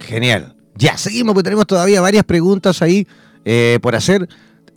[0.00, 0.56] Genial.
[0.74, 3.06] Ya, seguimos, porque tenemos todavía varias preguntas ahí
[3.44, 4.26] eh, por hacer.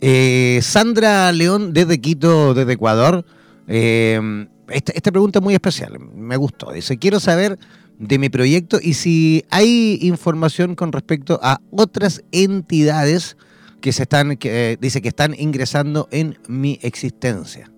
[0.02, 3.24] Eh, Sandra León desde Quito, desde Ecuador.
[3.68, 6.72] Eh, esta, esta, pregunta es muy especial, me gustó.
[6.72, 7.58] Dice, quiero saber
[7.98, 13.36] de mi proyecto y si hay información con respecto a otras entidades
[13.80, 17.70] que se están, que, dice que están ingresando en mi existencia.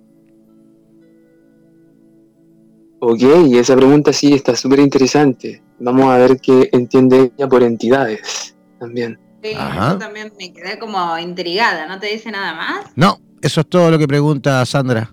[3.00, 3.22] Ok,
[3.52, 5.62] esa pregunta sí está súper interesante.
[5.78, 9.18] Vamos a ver qué entiende ella por entidades también.
[9.42, 12.86] Sí, yo también me quedé como intrigada, ¿no te dice nada más?
[12.96, 15.12] No, eso es todo lo que pregunta Sandra.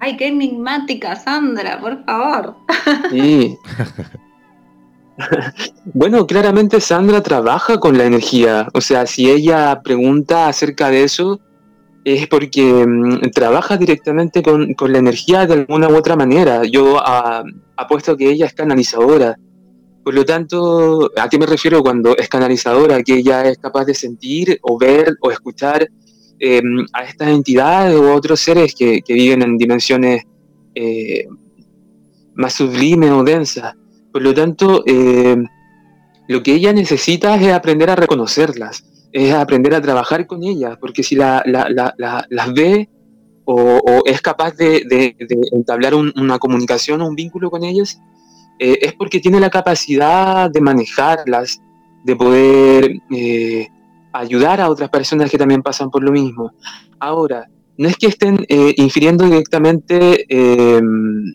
[0.00, 2.56] Ay, qué enigmática, Sandra, por favor.
[3.10, 3.56] Sí.
[5.92, 8.68] bueno, claramente Sandra trabaja con la energía.
[8.72, 11.40] O sea, si ella pregunta acerca de eso,
[12.04, 16.62] es porque mm, trabaja directamente con, la energía de alguna u otra manera.
[16.64, 17.44] Yo ah,
[17.76, 19.36] apuesto que ella es canalizadora.
[20.02, 23.02] Por lo tanto, ¿a qué me refiero cuando es canalizadora?
[23.02, 25.86] Que ella es capaz de sentir o ver o escuchar
[26.40, 30.24] em, a estas entidades o otros seres que, viven en dimensiones
[30.74, 31.26] eh,
[32.34, 33.74] más sublimes o densas.
[34.12, 35.46] Por lo tanto, em,
[36.28, 41.02] lo que ella necesita es aprender a reconocerlas es aprender a trabajar con ellas, porque
[41.02, 42.88] si la, las ve
[43.44, 45.16] o, es capaz de,
[45.52, 48.00] entablar una comunicación o un vínculo con ellas,
[48.58, 51.60] eh, es porque tiene la capacidad de manejarlas,
[52.04, 53.68] de poder eh,
[54.12, 56.52] ayudar a otras personas que también pasan por lo mismo.
[56.98, 61.34] Ahora, no es que estén eh, infiriendo directamente em,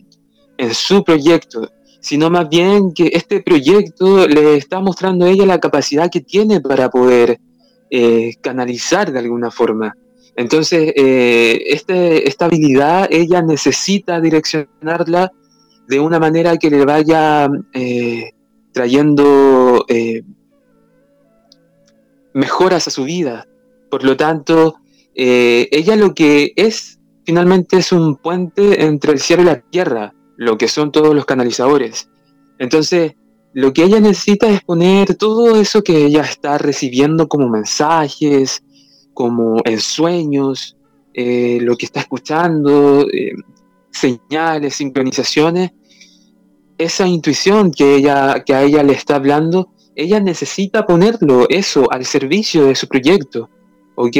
[0.56, 1.70] en su proyecto,
[2.00, 6.60] sino más bien que este proyecto le está mostrando a ella la capacidad que tiene
[6.60, 7.40] para poder
[7.90, 9.96] eh, canalizar de alguna forma.
[10.36, 15.32] Entonces, eh, este, esta habilidad ella necesita direccionarla
[15.88, 17.48] de una manera que le vaya
[18.72, 19.84] trayendo
[22.36, 23.46] mejoras a su vida.
[23.90, 24.76] Por lo tanto,
[25.14, 30.56] ella lo que es finalmente es un puente entre el cielo y la tierra, lo
[30.56, 32.08] que son todos los canalizadores.
[32.58, 33.14] Entonces,
[33.52, 38.62] lo que ella necesita es poner todo eso que ella está recibiendo como mensajes,
[39.12, 40.76] como en sueños,
[41.14, 43.32] eh, lo que está escuchando, eh,
[43.90, 45.72] señales, sincronizaciones,
[46.78, 52.04] esa intuición que, ella, que a ella le está hablando, ella necesita ponerlo, eso, al
[52.04, 53.50] servicio de su proyecto,
[53.96, 54.16] ¿ok?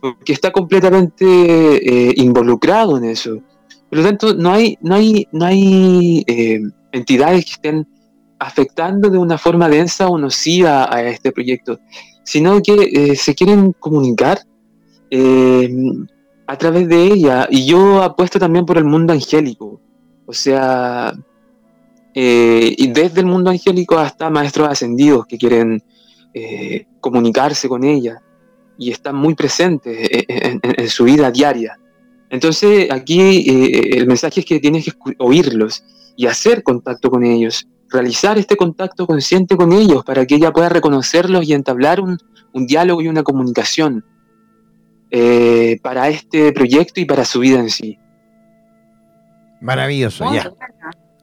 [0.00, 3.42] Porque está completamente eh, involucrado en eso.
[3.90, 6.24] Por lo tanto, no hay, no hay, no hay
[6.92, 7.86] entidades que estén
[8.38, 11.80] afectando de una forma densa o nociva a este proyecto,
[12.24, 14.40] sino que eh, se quieren comunicar
[15.10, 15.70] eh,
[16.46, 17.48] a través de ella.
[17.50, 19.80] Y yo apuesto también por el mundo angélico,
[20.26, 21.14] o sea,
[22.16, 25.82] eh, y desde el mundo angélico hasta maestros ascendidos que quieren
[27.00, 28.20] comunicarse con ella
[28.76, 31.78] y están muy presentes en, su vida diaria.
[32.28, 35.82] Entonces aquí el mensaje es que tienes que oírlos
[36.14, 40.68] y hacer contacto con ellos realizar este contacto consciente con ellos para que ella pueda
[40.68, 42.18] reconocerlos y entablar un,
[42.52, 44.02] diálogo y una comunicación
[45.10, 47.98] eh, para este proyecto y para su vida en sí.
[49.60, 50.50] Maravilloso, ya.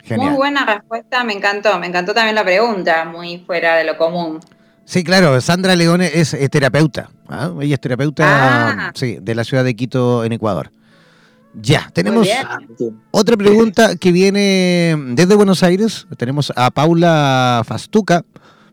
[0.10, 1.80] Muy buena respuesta, me encantó.
[1.80, 4.40] Me encantó también la pregunta, muy fuera de lo común.
[4.86, 7.10] Sí, claro, Sandra Leone es, terapeuta.
[7.30, 7.52] ¿ah?
[7.62, 8.94] Ella es terapeuta ah.
[8.94, 10.72] de la ciudad de Quito, en Ecuador.
[11.54, 12.28] Ya, tenemos
[13.12, 16.08] otra pregunta que viene desde Buenos Aires.
[16.18, 18.26] Tenemos a Paula Fastuca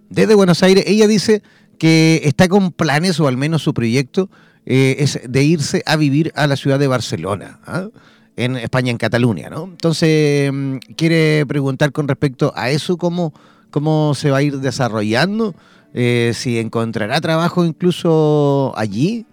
[0.08, 0.84] desde Buenos Aires.
[0.86, 1.42] Ella dice
[1.78, 4.30] que está con planes, o al menos su proyecto,
[4.64, 7.88] eh, es de irse a vivir a la ciudad de Barcelona, ¿ah?
[8.36, 9.48] En España, en Cataluña.
[9.50, 9.64] ¿no?
[9.64, 13.32] Entonces, mm, quiere preguntar con respecto a eso, cómo,
[13.70, 15.54] cómo se va a ir desarrollando,
[15.94, 19.26] eh, si encontrará trabajo incluso allí.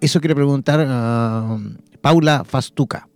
[0.00, 1.58] Eso quiere preguntar a
[2.00, 3.08] Paula Fastuca.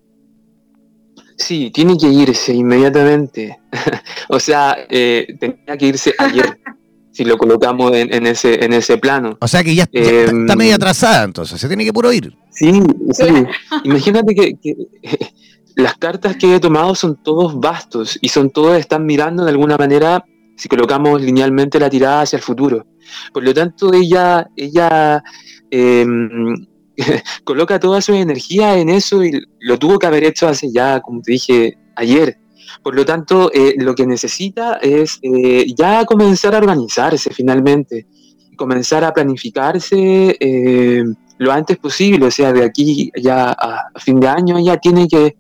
[1.37, 3.59] Sí, tiene que irse inmediatamente.
[4.29, 6.59] o sea, eh, tenía que irse ayer,
[7.17, 9.39] si lo colocamos en, ese, en ese plano.
[9.41, 12.37] O sea que ya, está em, medio atrasada, entonces, se tiene que puro ir.
[12.51, 13.25] Sí, sí.
[13.85, 14.77] Imagínate que,
[15.77, 19.79] las cartas que he tomado son todos vastos y son todos, están mirando de alguna
[19.79, 20.27] manera,
[20.59, 22.85] si colocamos linealmente la tirada hacia el futuro.
[23.33, 25.23] Por lo tanto, ella, ella
[25.71, 26.67] em,
[27.45, 31.23] coloca toda su energía en eso y lo tuvo que haber hecho hace ya, como
[31.23, 32.37] te dije ayer.
[32.83, 38.07] Por lo tanto, eh, lo que necesita es eh, ya comenzar a organizarse finalmente,
[38.57, 41.05] comenzar a planificarse eh,
[41.39, 45.37] lo antes posible, o sea, de aquí ya a fin de año ya tiene que,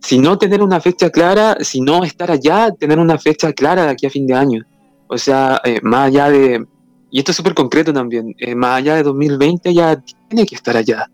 [0.00, 3.90] si no tener una fecha clara, si no estar allá, tener una fecha clara de
[3.90, 4.64] aquí a fin de año.
[5.08, 6.64] O sea, más allá de,
[7.10, 11.10] y esto es súper concreto también, más allá de 2020 ya tiene que estar allá,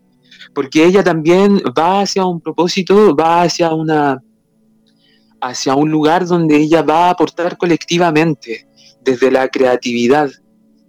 [0.55, 4.23] porque ella también va hacia un propósito, va hacia una
[5.41, 8.67] hacia un lugar donde ella va a aportar colectivamente,
[9.03, 10.31] desde la creatividad,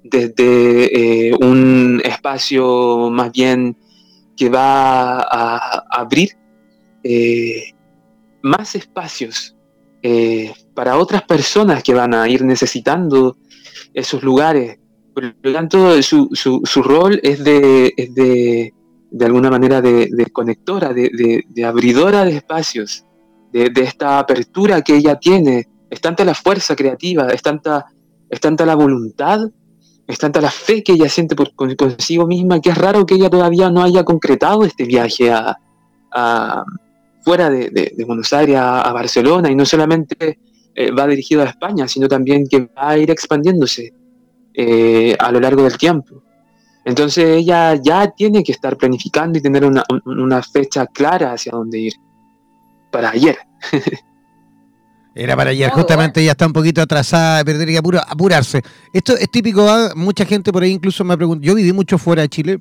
[0.04, 3.78] desde eh, un espacio más bien
[4.36, 6.38] que va a, abrir
[7.04, 7.74] eh,
[8.42, 9.56] más espacios
[10.02, 13.38] eh, para otras personas que van a ir necesitando
[13.94, 14.80] esos lugares.
[15.14, 18.72] Por lo tanto, su, su, rol es de, de,
[19.10, 23.07] de, alguna manera de, conectora, de, abridora de espacios
[23.52, 25.68] de, esta apertura que ella tiene.
[25.90, 27.86] Es tanta la fuerza creativa, es tanta,
[28.30, 29.42] es tanta la voluntad,
[30.06, 33.30] es tanta la fe que ella siente por consigo misma, que es raro que ella
[33.30, 35.56] todavía no haya concretado este viaje a,
[37.22, 40.40] fuera de, Buenos Aires a, Barcelona y no solamente
[40.74, 43.94] eh, va dirigido a España, sino también que va a ir expandiéndose
[44.54, 46.24] eh, a lo largo del tiempo.
[46.86, 51.80] Entonces ella ya tiene que estar planificando y tener una, una fecha clara hacia dónde
[51.80, 51.94] ir
[52.98, 53.38] para ayer.
[55.14, 58.64] Era para ayer, justamente ya está un poquito atrasada, perder que apurarse.
[58.92, 59.92] Esto es típico, ¿ah?
[59.96, 62.60] mucha gente por ahí incluso me pregunta, yo viví mucho fuera de Chile,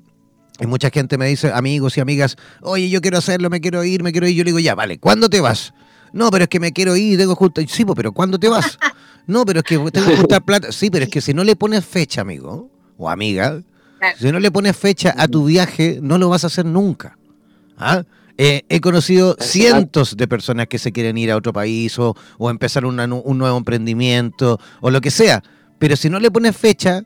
[0.60, 4.02] y mucha gente me dice, amigos y amigas, oye, yo quiero hacerlo, me quiero ir,
[4.02, 4.36] me quiero ir.
[4.36, 5.72] Yo le digo, ya, vale, ¿cuándo te vas?
[6.12, 7.62] No, pero es que me quiero ir, tengo justo.
[7.66, 8.78] Sí, pero ¿cuándo te vas?
[9.28, 10.70] No, pero es que tengo que juntar plata.
[10.70, 13.60] Sí, pero es que si no le pones fecha, amigo o amiga,
[14.16, 17.18] si no le pones fecha a tu viaje, no lo vas a hacer nunca.
[17.76, 18.04] ¿Ah?
[18.38, 22.14] Eh, he conocido cientos de personas que se quieren ir a otro país o,
[22.50, 25.42] empezar un nuevo emprendimiento o lo que sea.
[25.78, 27.02] Pero si no le pones fecha,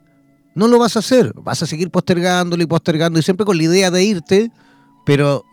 [0.54, 1.32] no lo vas a hacer.
[1.36, 4.50] Vas a seguir postergándolo y postergando y siempre con la idea de irte,
[5.06, 5.44] pero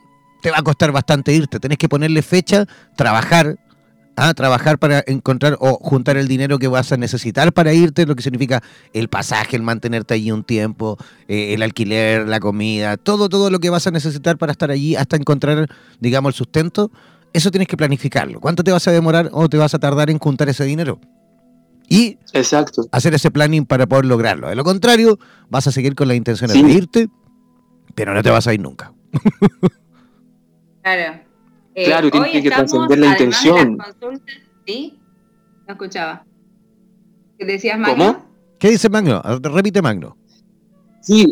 [0.41, 1.59] te va a costar bastante irte.
[1.59, 2.65] Tenés que ponerle fecha,
[2.95, 3.57] trabajar,
[4.17, 8.15] a trabajar para encontrar o juntar el dinero que vas a necesitar para irte, lo
[8.15, 10.97] que significa el pasaje, el mantenerte allí un tiempo,
[11.27, 14.95] eh, el alquiler, la comida, todo, todo lo que vas a necesitar para estar allí
[14.95, 15.67] hasta encontrar,
[15.99, 16.91] digamos, el sustento,
[17.31, 18.39] eso tienes que planificarlo.
[18.39, 20.99] ¿Cuánto te vas a demorar o te vas a tardar en juntar ese dinero?
[21.87, 22.87] Y Exacto.
[22.91, 24.49] hacer ese planning para poder lograrlo.
[24.49, 27.07] De lo contrario, vas a seguir con la intención de irte,
[27.93, 28.93] pero no te vas a ir nunca.
[30.81, 31.26] claro.
[31.77, 33.77] Eh, claro, tiene que trascender la intención.
[34.65, 34.97] ¿Sí?
[35.67, 36.25] No escuchaba.
[37.37, 38.13] ¿Qué decías, Magno?
[38.13, 38.25] ¿Cómo?
[38.57, 39.21] ¿Qué dice Magno?
[39.43, 40.17] Repite, Magno.
[41.01, 41.27] Sí,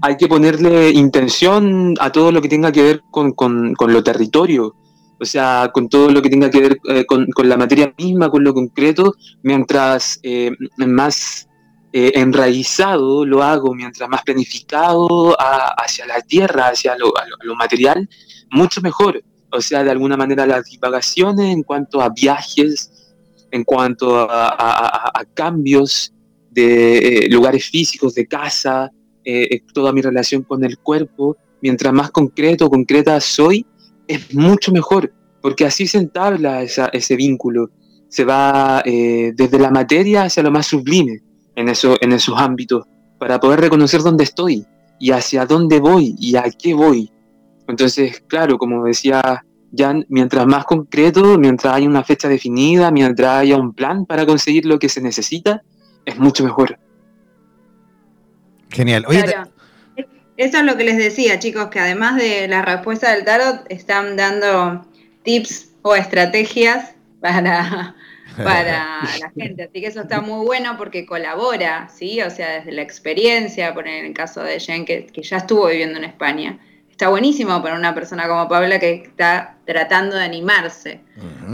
[0.00, 4.76] hay que ponerle intención a todo lo que tenga que ver con, con, lo territorio,
[5.18, 8.44] o sea, con todo lo que tenga que ver eh, con, la materia misma, con
[8.44, 11.48] lo concreto, mientras eh, más
[11.92, 15.36] enraizado lo hago, mientras más planificado
[15.76, 18.08] hacia la tierra, hacia lo, lo material,
[18.50, 23.14] mucho mejor o sea, de alguna manera las divagaciones en cuanto a viajes,
[23.50, 26.12] en cuanto a, cambios
[26.50, 28.90] de eh, lugares físicos, de casa,
[29.24, 33.64] eh, eh, toda mi relación con el cuerpo, mientras más concreto o concreta soy,
[34.06, 37.70] es mucho mejor, porque así se entabla ese vínculo,
[38.08, 41.20] se va desde la materia hacia lo más sublime
[41.54, 42.84] en, en esos ámbitos,
[43.18, 44.64] para poder reconocer dónde estoy
[44.98, 47.10] y hacia dónde voy y a qué voy
[47.68, 49.44] entonces, claro, como decía
[49.76, 54.64] Jan, mientras más concreto, mientras haya una fecha definida, mientras haya un plan para conseguir
[54.64, 55.62] lo que se necesita,
[56.06, 56.78] es mucho mejor.
[58.70, 59.04] Genial.
[60.36, 64.16] Eso es lo que les decía, chicos, que además de la respuesta del tarot, están
[64.16, 64.86] dando
[65.24, 67.96] tips o estrategias para,
[68.36, 69.64] para la gente.
[69.64, 72.22] Así que eso está muy bueno porque colabora, ¿sí?
[72.22, 75.66] O sea, desde la experiencia, por en el caso de Jen, que, que ya estuvo
[75.66, 76.60] viviendo en España
[76.98, 81.00] está buenísimo para una persona como Paula que está tratando de animarse.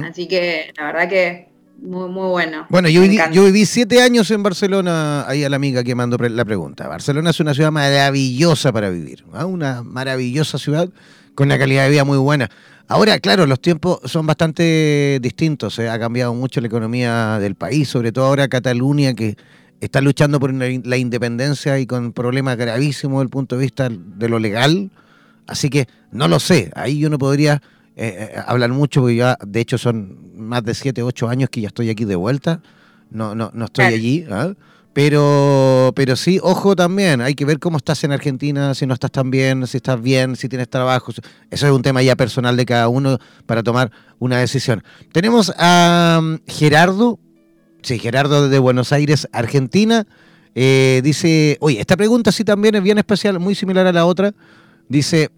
[0.03, 1.49] Así que la verdad que
[1.82, 2.64] muy, muy bueno.
[2.70, 6.16] Bueno, yo viví, yo viví, siete años en Barcelona, ahí a la amiga que mandó
[6.16, 6.88] la pregunta.
[6.88, 10.88] Barcelona es una ciudad maravillosa para vivir, una maravillosa ciudad
[11.34, 12.49] con una calidad de vida muy buena.
[12.88, 15.90] Ahora, claro, los tiempos son bastante distintos, ¿eh?
[15.90, 19.36] ha cambiado mucho la economía del país, sobre todo ahora Cataluña, que
[19.78, 24.28] está luchando por la independencia y con problemas gravísimos desde el punto de vista de
[24.30, 24.90] lo legal
[25.47, 27.62] Así que no lo sé, ahí yo no podría
[27.97, 31.61] eh, eh, hablar mucho porque ya, de hecho, son más de 7, 8 años que
[31.61, 32.61] ya estoy aquí de vuelta,
[33.11, 34.55] no, no, no estoy allí, ¿ah?
[34.95, 39.11] Pero, pero sí, ojo también, hay que ver cómo estás en Argentina, si no estás
[39.11, 41.11] tan bien, si estás bien, si tienes trabajo.
[41.51, 43.90] Eso es un tema ya personal de cada uno para tomar
[44.20, 44.84] una decisión.
[45.12, 47.18] Tenemos a um, Gerardo,
[47.82, 50.07] sí, Gerardo de Buenos Aires, Argentina.
[50.55, 54.32] Eh, dice, oye, esta pregunta sí también es bien especial, muy similar a la otra.
[54.89, 55.30] Dice,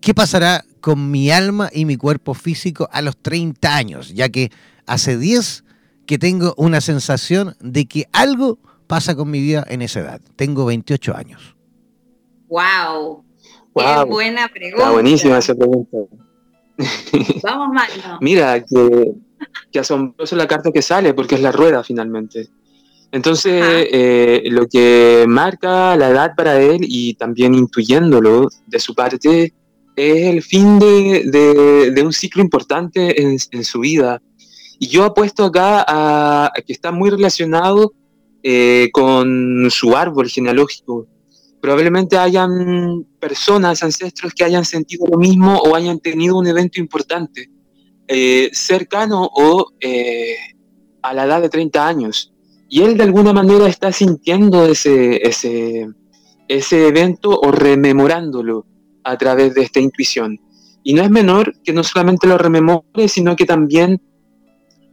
[0.00, 4.14] ¿qué pasará con mi alma y mi cuerpo físico a los 30 años?
[4.14, 4.50] Ya que
[4.86, 5.64] hace 10
[6.06, 10.20] que tengo una sensación de que algo pasa con mi vida en esa edad.
[10.36, 11.56] Tengo 28 años.
[12.48, 13.24] ¡Wow!
[13.74, 14.82] Qué buena pregunta.
[14.82, 15.96] Está buenísima esa pregunta.
[17.42, 18.18] Vamos, Magno.
[18.20, 19.12] Mira, que,
[19.70, 22.48] que asombroso la carta que sale, porque es la rueda finalmente.
[23.12, 29.52] Entonces, eh, lo que marca la edad para él y también intuyéndolo de su parte,
[29.94, 34.22] es el fin de, de, un ciclo importante en, en, su vida.
[34.78, 37.92] Y yo apuesto acá a, que está muy relacionado
[38.42, 41.06] eh, con su árbol genealógico.
[41.60, 47.50] Probablemente hayan personas, ancestros que hayan sentido lo mismo o hayan tenido un evento importante,
[48.08, 49.66] eh, cercano o
[51.02, 52.32] a la edad de 30 años.
[52.74, 55.90] Y él de alguna manera está sintiendo ese, ese,
[56.48, 58.64] ese evento o rememorándolo
[59.04, 60.40] a través de esta intuición.
[60.82, 64.00] Y no es menor que no solamente lo rememore, sino que también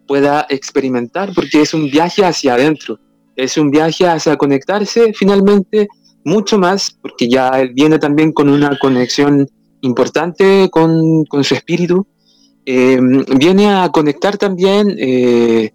[0.10, 3.00] pueda experimentar, porque es un viaje hacia adentro,
[3.38, 5.88] es un viaje hacia conectarse finalmente
[6.26, 9.48] mucho más, porque ya él viene también con una conexión
[9.80, 12.06] importante con, con su espíritu,
[12.66, 15.72] em, viene a conectar también eh,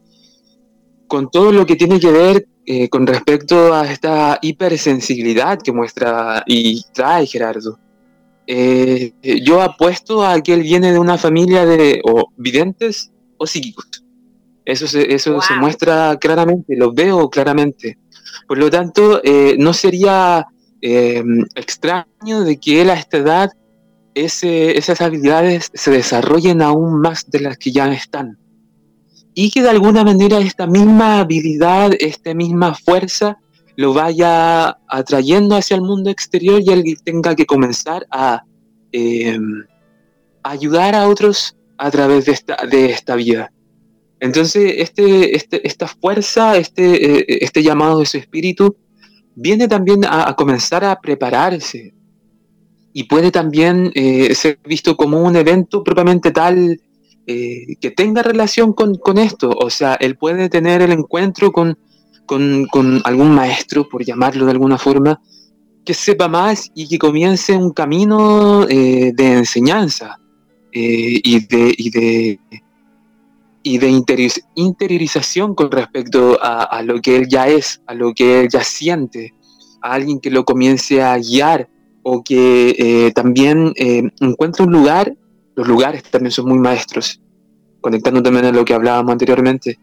[1.07, 6.43] con todo lo que tiene que ver eh, con respecto a esta hipersensibilidad que muestra
[6.47, 7.79] y trae Gerardo.
[8.47, 14.05] Eh, yo apuesto a que él viene de una familia de o videntes o psíquicos.
[14.65, 17.99] Eso, se, eso se muestra claramente, lo veo claramente.
[18.49, 20.47] Por lo tanto, eh, no sería
[20.81, 23.51] em, extraño de que él a esta edad
[24.15, 28.39] ese, esas habilidades se desarrollen aún más de las que ya están.
[29.35, 33.39] Y que de alguna manera esta misma habilidad, esta misma fuerza,
[33.77, 38.45] lo vaya atrayendo hacia el mundo exterior y él tenga que comenzar a
[38.93, 39.65] em,
[40.45, 43.51] ayudar a otros a través de esta, de esta vida.
[44.21, 48.77] Entonces, este, este, esta fuerza, este, eh, este llamado de su espíritu,
[49.35, 51.93] viene también a, comenzar a prepararse
[52.93, 56.81] y puede también eh, ser visto como un evento propiamente tal
[57.27, 59.51] eh, que tenga relación con, esto.
[59.51, 61.79] O sea, él puede tener el encuentro con,
[62.27, 65.21] con, algún maestro, por llamarlo de alguna forma,
[65.85, 70.19] que sepa más y que comience un camino de enseñanza
[70.73, 72.41] y de, y de
[73.65, 73.89] y de
[74.55, 79.33] interiorización con respecto a, lo que él ya es, a lo que él ya siente,
[79.81, 81.69] a alguien que lo comience a guiar
[82.03, 85.17] o que eh, también eh, encuentre un lugar,
[85.55, 87.21] los lugares también son muy maestros,
[87.81, 89.79] conectando también a lo que hablábamos anteriormente,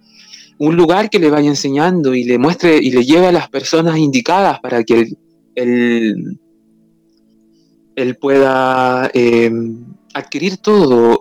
[0.57, 3.97] un lugar que le vaya enseñando y le muestre y le lleve a las personas
[3.97, 5.09] indicadas para que
[5.55, 6.37] él,
[7.95, 9.51] él, pueda eh,
[10.13, 11.19] adquirir todo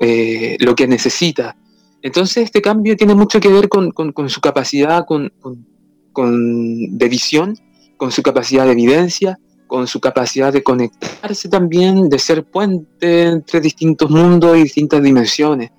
[0.61, 1.57] lo que necesita.
[2.03, 3.93] Entonces este cambio tiene mucho que ver con,
[4.29, 5.33] su capacidad con,
[6.15, 7.57] de visión,
[7.97, 9.39] con su capacidad de evidencia,
[9.71, 15.71] con su capacidad de conectarse también, de ser puente entre distintos mundos y distintas dimensiones.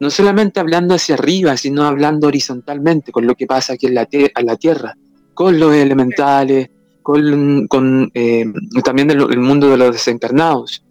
[0.00, 4.08] No solamente hablando hacia arriba, sino hablando horizontalmente con lo que pasa aquí en la,
[4.42, 4.96] la Tierra,
[5.32, 6.70] con los elementales,
[7.02, 8.46] con, eh,
[8.82, 10.82] también el, mundo de los desencarnados.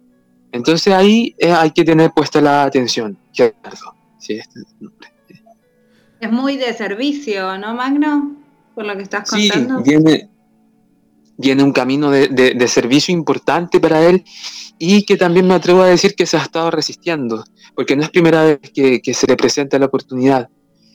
[0.50, 3.94] Entonces ahí eh, hay que tener puesta la atención, Gerardo.
[4.18, 4.60] Este
[6.20, 8.34] es muy de servicio, ¿no, Magno?
[8.74, 9.84] Por lo que estás contando.
[9.84, 10.30] Sí, viene,
[11.36, 14.24] viene un camino de, servicio importante para él
[14.78, 18.10] y que también me atrevo a decir que se ha estado resistiendo, porque no es
[18.10, 20.48] primera vez que, se le presenta la oportunidad.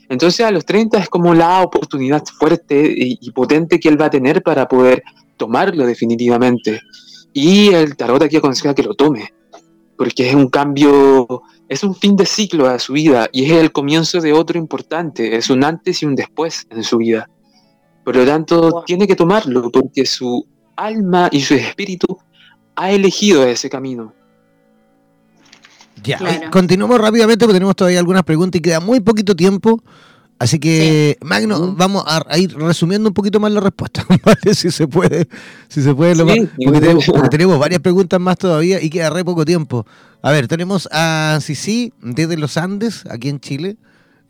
[0.09, 4.09] Entonces a los 30 es como la oportunidad fuerte y, potente que él va a
[4.09, 5.03] tener para poder
[5.37, 6.81] tomarlo definitivamente.
[7.33, 9.33] Y el tarot aquí aconseja que lo tome,
[9.95, 13.71] porque es un cambio es un fin de ciclo a su vida y es el
[13.71, 17.29] comienzo de otro importante, es un antes y un después en su vida.
[18.03, 20.45] Por lo tanto, tiene que tomarlo porque su
[20.75, 22.17] alma y su espíritu
[22.75, 24.13] ha elegido ese camino.
[26.03, 29.81] Ya, eh, continuamos rápidamente porque tenemos todavía algunas preguntas y queda muy poquito tiempo.
[30.39, 34.55] Así que, Magno, vamos a, ir resumiendo un poquito más la respuesta, ¿vale?
[34.55, 35.27] Si se puede,
[35.67, 36.49] si se puede, porque,
[37.29, 39.85] tenemos, varias preguntas más todavía y queda re poco tiempo.
[40.23, 43.77] A ver, tenemos a Sisi desde los Andes, aquí en Chile.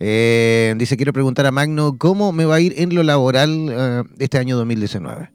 [0.04, 4.04] Eh, dice, quiero preguntar a Magno, ¿cómo me va a ir en lo laboral eh,
[4.18, 5.30] este año 2019?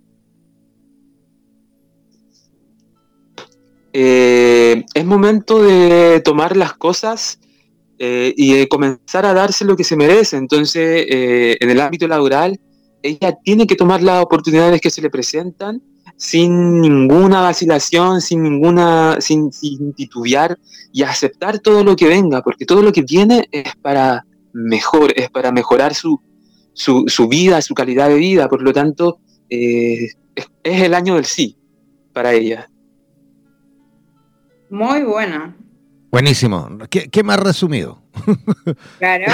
[3.92, 7.38] Eh, es momento de tomar las cosas
[7.98, 10.36] y de comenzar a darse lo que se merece.
[10.36, 12.60] Entonces, en el ámbito laboral,
[13.02, 15.80] ella tiene que tomar las oportunidades que se le presentan
[16.16, 20.58] sin ninguna vacilación, sin ninguna, sin, sin titubear
[20.92, 24.25] y aceptar todo lo que venga, porque todo lo que viene es para
[24.57, 26.20] mejor, es para mejorar su,
[26.74, 28.48] su, vida, su calidad de vida.
[28.48, 29.18] Por lo tanto,
[29.50, 31.57] eh, es, el año del sí
[32.12, 32.68] para ella.
[34.70, 35.54] Muy buena.
[36.11, 36.68] Buenísimo.
[36.88, 38.02] ¿Qué, más resumido?
[38.98, 39.26] Claro.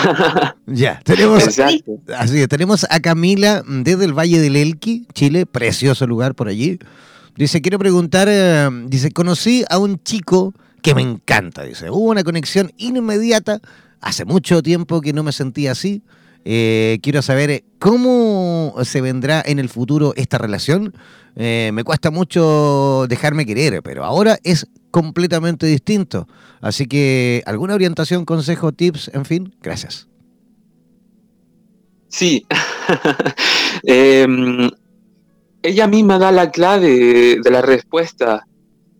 [0.66, 1.44] ya, tenemos,
[2.16, 6.80] así, tenemos a Camila desde el Valle del Elqui, Chile, precioso lugar por allí.
[7.36, 10.52] Dice, quiero preguntar, eh, dice, conocí a un chico
[10.82, 13.60] que me encanta, dice, hubo una conexión inmediata
[14.02, 16.02] Hace mucho tiempo que no me sentía así.
[16.44, 20.92] Eh, quiero saber cómo se vendrá en el futuro esta relación.
[21.36, 26.26] Eh, me cuesta mucho dejarme querer, pero ahora es completamente distinto.
[26.60, 29.54] Así que, ¿alguna orientación, consejo, tips, en fin?
[29.62, 30.08] Gracias.
[32.08, 32.46] Sí.
[33.84, 34.70] Em,
[35.62, 38.46] ella misma da la clave de la respuesta.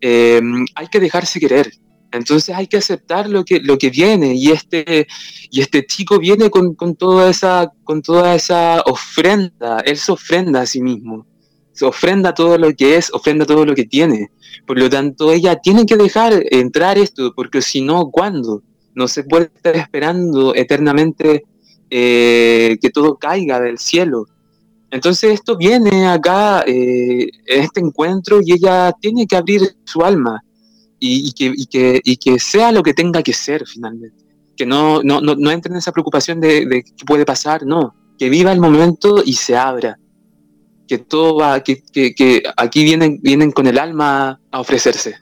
[0.01, 1.71] Em, hay que dejarse querer.
[2.13, 5.07] Entonces hay que aceptar lo que, lo que viene y este,
[5.49, 10.65] y este chico viene con, toda esa, con toda esa ofrenda, él se ofrenda a
[10.67, 11.25] sí mismo,
[11.71, 14.29] se ofrenda todo lo que es, ofrenda todo lo que tiene.
[14.67, 18.61] Por lo tanto, ella tiene que dejar entrar esto, porque si no, ¿cuándo?
[18.93, 21.45] No se puede estar esperando eternamente
[21.89, 24.27] eh, que todo caiga del cielo.
[24.91, 30.43] Entonces esto viene acá, eh, este encuentro, y ella tiene que abrir su alma
[31.05, 34.23] y, que, y, que, y, que, sea lo que tenga que ser finalmente.
[34.55, 37.93] Que no, no, no, no entre en esa preocupación de, de, qué puede pasar, no.
[38.17, 39.99] Que viva el momento y se abra.
[40.87, 45.15] Que todo va, que, que, que aquí vienen, vienen con el alma a ofrecerse.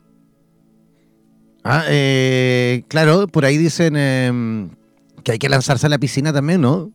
[1.64, 4.70] Ah, eh, claro, por ahí dicen eh,
[5.24, 6.92] que hay que lanzarse a la piscina también, ¿no?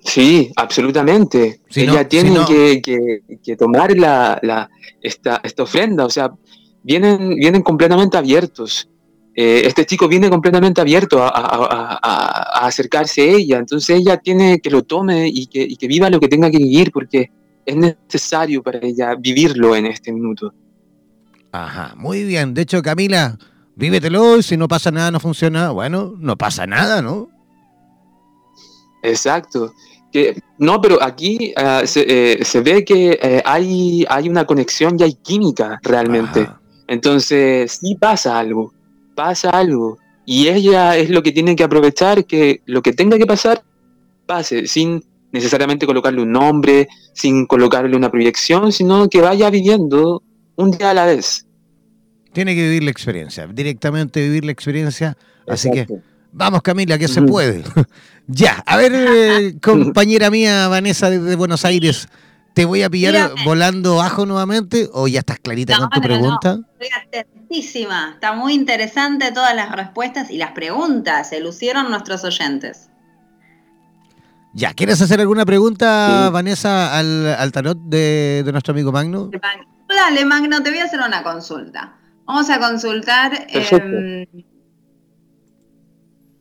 [0.00, 1.60] Sí, absolutamente.
[1.74, 4.70] Ella tiene que, que, que, tomar la, la,
[5.02, 6.32] esta, esta ofrenda, o sea,
[6.88, 8.88] vienen, vienen completamente abiertos.
[9.34, 11.98] Eh, este chico viene completamente abierto a,
[12.66, 16.18] acercarse a ella, entonces ella tiene que lo tome y que, y que viva lo
[16.18, 17.30] que tenga que vivir porque
[17.64, 20.52] es necesario para ella vivirlo en este minuto.
[21.52, 22.54] Ajá, muy bien.
[22.54, 23.38] De hecho, Camila,
[23.76, 27.28] vívetelo y si no pasa nada, no funciona, bueno, no pasa nada, ¿no?
[29.02, 29.72] Exacto.
[30.10, 34.96] Que, no, pero aquí ah, se, eh, se, ve que eh, hay, hay una conexión
[34.98, 36.48] y hay química realmente.
[36.88, 38.72] Entonces, sí pasa algo,
[39.14, 39.98] pasa algo.
[40.24, 43.62] Y ella es lo que tiene que aprovechar, que lo que tenga que pasar,
[44.26, 50.22] pase, sin necesariamente colocarle un nombre, sin colocarle una proyección, sino que vaya viviendo
[50.56, 51.46] un día a la vez.
[52.32, 55.16] Tiene que vivir la experiencia, directamente vivir la experiencia.
[55.46, 55.86] Así que,
[56.32, 57.62] vamos Camila, que se puede.
[58.26, 62.08] ya, a ver, eh, compañera mía Vanessa desde Buenos Aires,
[62.58, 66.56] ¿Te voy a pillar volando ajo nuevamente o ya estás clarita con tu pregunta?
[66.56, 68.10] No, estoy atentísima.
[68.14, 71.28] Está muy interesante todas las respuestas y las preguntas.
[71.28, 72.90] Se lucieron nuestros oyentes.
[74.54, 79.30] Ya, ¿quieres hacer alguna pregunta, Vanessa, al, tarot de, nuestro amigo Magno?
[79.88, 81.96] Dale, Magno, te voy a hacer una consulta.
[82.24, 83.46] Vamos a consultar.
[83.50, 84.26] Em,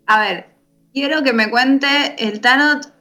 [0.07, 0.49] a ver,
[0.95, 2.96] quiero que me cuente el tarot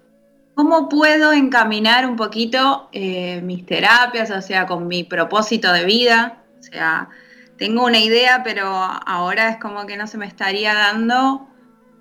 [0.57, 6.43] ¿Cómo puedo encaminar un poquito eh, mis terapias, o sea, con mi propósito de vida?
[6.59, 7.11] O sea,
[7.59, 11.47] tengo una idea, pero ahora es como que no se me estaría dando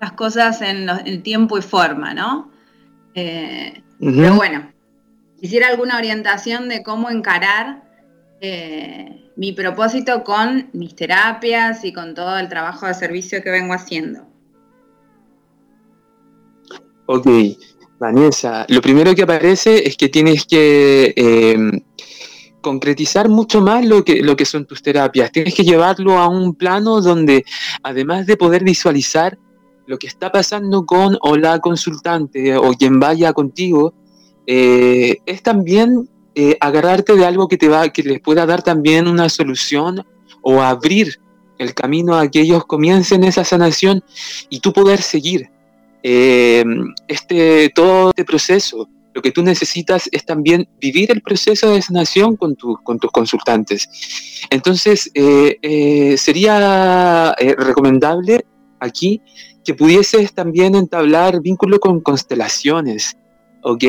[0.00, 2.50] las cosas en, el tiempo y forma, ¿no?
[3.14, 4.72] Eh, pero bueno,
[5.38, 7.82] quisiera alguna orientación de cómo encarar
[8.40, 13.74] eh, mi propósito con mis terapias y con todo el trabajo de servicio que vengo
[13.74, 14.26] haciendo.
[17.04, 17.26] Ok,
[17.98, 21.80] Vanessa, lo primero que aparece es que tienes que em,
[22.60, 25.32] concretizar mucho más lo que, lo que son tus terapias.
[25.32, 27.44] Tienes que llevarlo a un plano donde,
[27.82, 29.38] además de poder visualizar
[29.86, 33.94] lo que está pasando con o la consultante o quien vaya contigo,
[34.46, 39.08] eh, es también eh, agarrarte de algo que te va, que les pueda dar también
[39.08, 40.04] una solución
[40.42, 41.20] o abrir
[41.58, 44.04] el camino a que ellos comiencen esa sanación
[44.50, 45.50] y tú poder seguir.
[46.08, 46.64] Eh,
[47.08, 48.88] este, todo este proceso.
[49.12, 53.88] Lo que tú necesitas es también vivir el proceso de sanación con, con tus consultantes.
[54.48, 58.46] Entonces, eh, eh, sería recomendable
[58.78, 59.20] aquí
[59.64, 63.16] que pudieses también entablar vínculo con constelaciones,
[63.64, 63.84] ¿ok?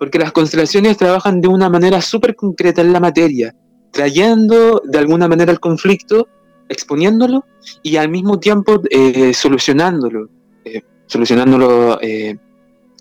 [0.00, 3.54] Porque las constelaciones trabajan de una manera súper concreta en la materia,
[3.92, 6.26] trayendo de alguna manera el conflicto,
[6.68, 7.44] exponiéndolo
[7.84, 10.28] y al mismo tiempo eh, solucionándolo,
[10.64, 10.82] eh,
[11.12, 12.36] solucionándolo, eh,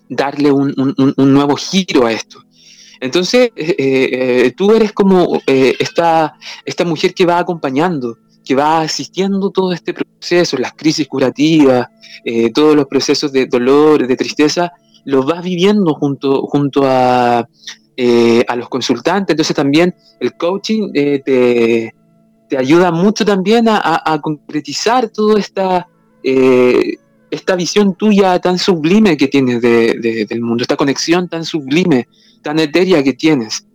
[0.10, 2.44] darle un, nuevo giro a esto.
[3.00, 3.50] Entonces,
[4.56, 6.36] tú eres como esta,
[6.66, 11.88] esta mujer que va acompañando, que va asistiendo todo este proceso, las crisis curativas,
[12.54, 14.72] todos los procesos de dolor, de tristeza,
[15.06, 17.48] los vas viviendo junto, junto a,
[17.98, 19.34] eh, a los consultantes.
[19.34, 21.94] Entonces también el coaching eh, te,
[22.50, 25.88] te, ayuda mucho también a, concretizar toda esta,
[26.24, 26.96] eh,
[27.32, 32.08] esta visión tuya tan sublime que tienes del mundo, esta conexión tan sublime,
[32.44, 33.66] tan etérea que tienes.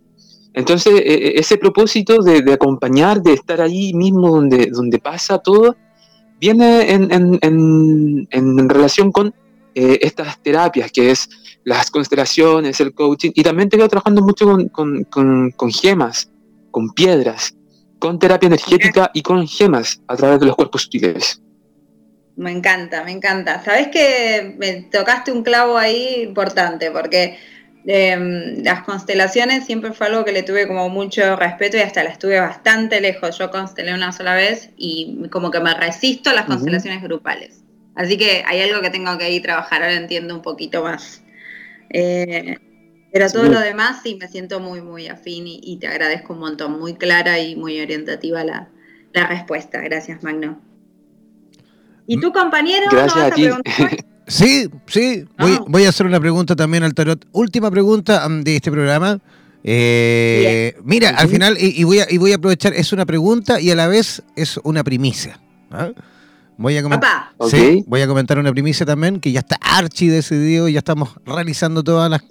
[0.53, 5.75] Entonces, ese propósito de, acompañar, de estar ahí mismo donde, donde pasa todo,
[6.39, 9.33] viene en, relación con
[9.75, 11.29] eh, estas terapias, que es
[11.63, 16.31] las constelaciones, el coaching, y también te veo trabajando mucho con, gemas,
[16.71, 17.55] con piedras,
[17.99, 21.41] con terapia energética y con gemas a través de los cuerpos sutiles.
[22.37, 23.63] Me encanta, me encanta.
[23.63, 27.37] Sabes que me tocaste un clavo ahí importante, porque
[27.85, 32.11] em, las constelaciones siempre fue algo que le tuve como mucho respeto y hasta la
[32.11, 33.37] estuve bastante lejos.
[33.39, 37.63] Yo constelé una sola vez y como que me resisto a las constelaciones grupales.
[37.95, 41.23] Así que hay algo que tengo que ir a trabajar, ahora entiendo un poquito más.
[41.89, 42.55] Eh,
[43.11, 46.79] pero todo lo demás sí me siento muy, muy afín y, te agradezco un montón.
[46.79, 48.69] Muy clara y muy orientativa la,
[49.13, 49.81] respuesta.
[49.81, 50.61] Gracias, Magno.
[52.07, 52.85] ¿Y tu compañero?
[52.89, 53.33] Gracias
[54.27, 55.63] Sí, sí, ah.
[55.67, 57.25] voy, a hacer una pregunta también al tarot.
[57.31, 59.21] Última pregunta um, de este programa.
[59.63, 63.71] Eh, mira, al final, y, voy a, y voy a aprovechar, es una pregunta y
[63.71, 65.39] a la vez es una primicia.
[65.71, 65.91] ¿ah?
[66.57, 67.09] Voy a, comentar,
[67.85, 72.09] voy a comentar una primicia también, que ya está archi decidido, ya estamos realizando todas
[72.09, 72.21] las,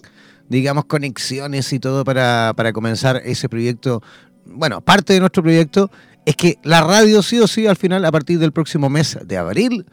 [0.49, 4.03] digamos, conexiones y todo para, para comenzar ese proyecto.
[4.45, 5.91] Bueno, parte de nuestro proyecto
[6.27, 9.37] es que la radio sí o sí al final, a partir del próximo mes de
[9.39, 9.87] abril,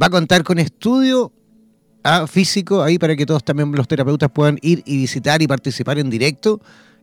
[0.00, 1.32] va a contar con estudio
[2.04, 5.98] ah, físico ahí para que todos también los terapeutas puedan ir y visitar y participar
[5.98, 6.60] en directo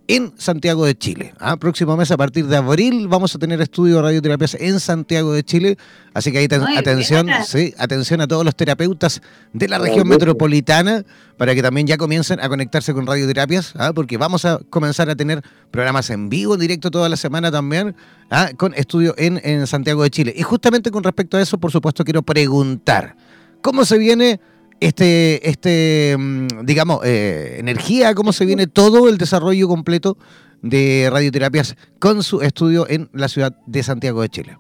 [0.08, 1.34] en Santiago de Chile.
[1.40, 1.58] ¿ah?
[1.58, 5.44] Próximo mes, a partir de abril, vamos a tener estudio de radioterapias en Santiago de
[5.44, 5.78] Chile.
[6.14, 6.48] Así que ahí
[6.78, 9.22] atención, sí, atención a todos los terapeutas
[9.54, 11.04] de la región metropolitana
[11.38, 13.92] para que también ya comiencen a conectarse con radioterapias, ¿ah?
[13.94, 17.96] porque vamos a comenzar a tener programas en vivo, en directo toda la semana también,
[18.32, 18.50] ¿ah?
[18.56, 20.34] con estudio en, en Santiago de Chile.
[20.36, 23.16] Y justamente con respecto a eso, por supuesto, quiero preguntar,
[23.62, 24.40] ¿cómo se viene
[24.80, 30.18] este, este mm, digamos, eh, energía, cómo se viene todo el desarrollo completo
[30.62, 34.58] de radioterapias con su estudio en la ciudad de Santiago de Chile.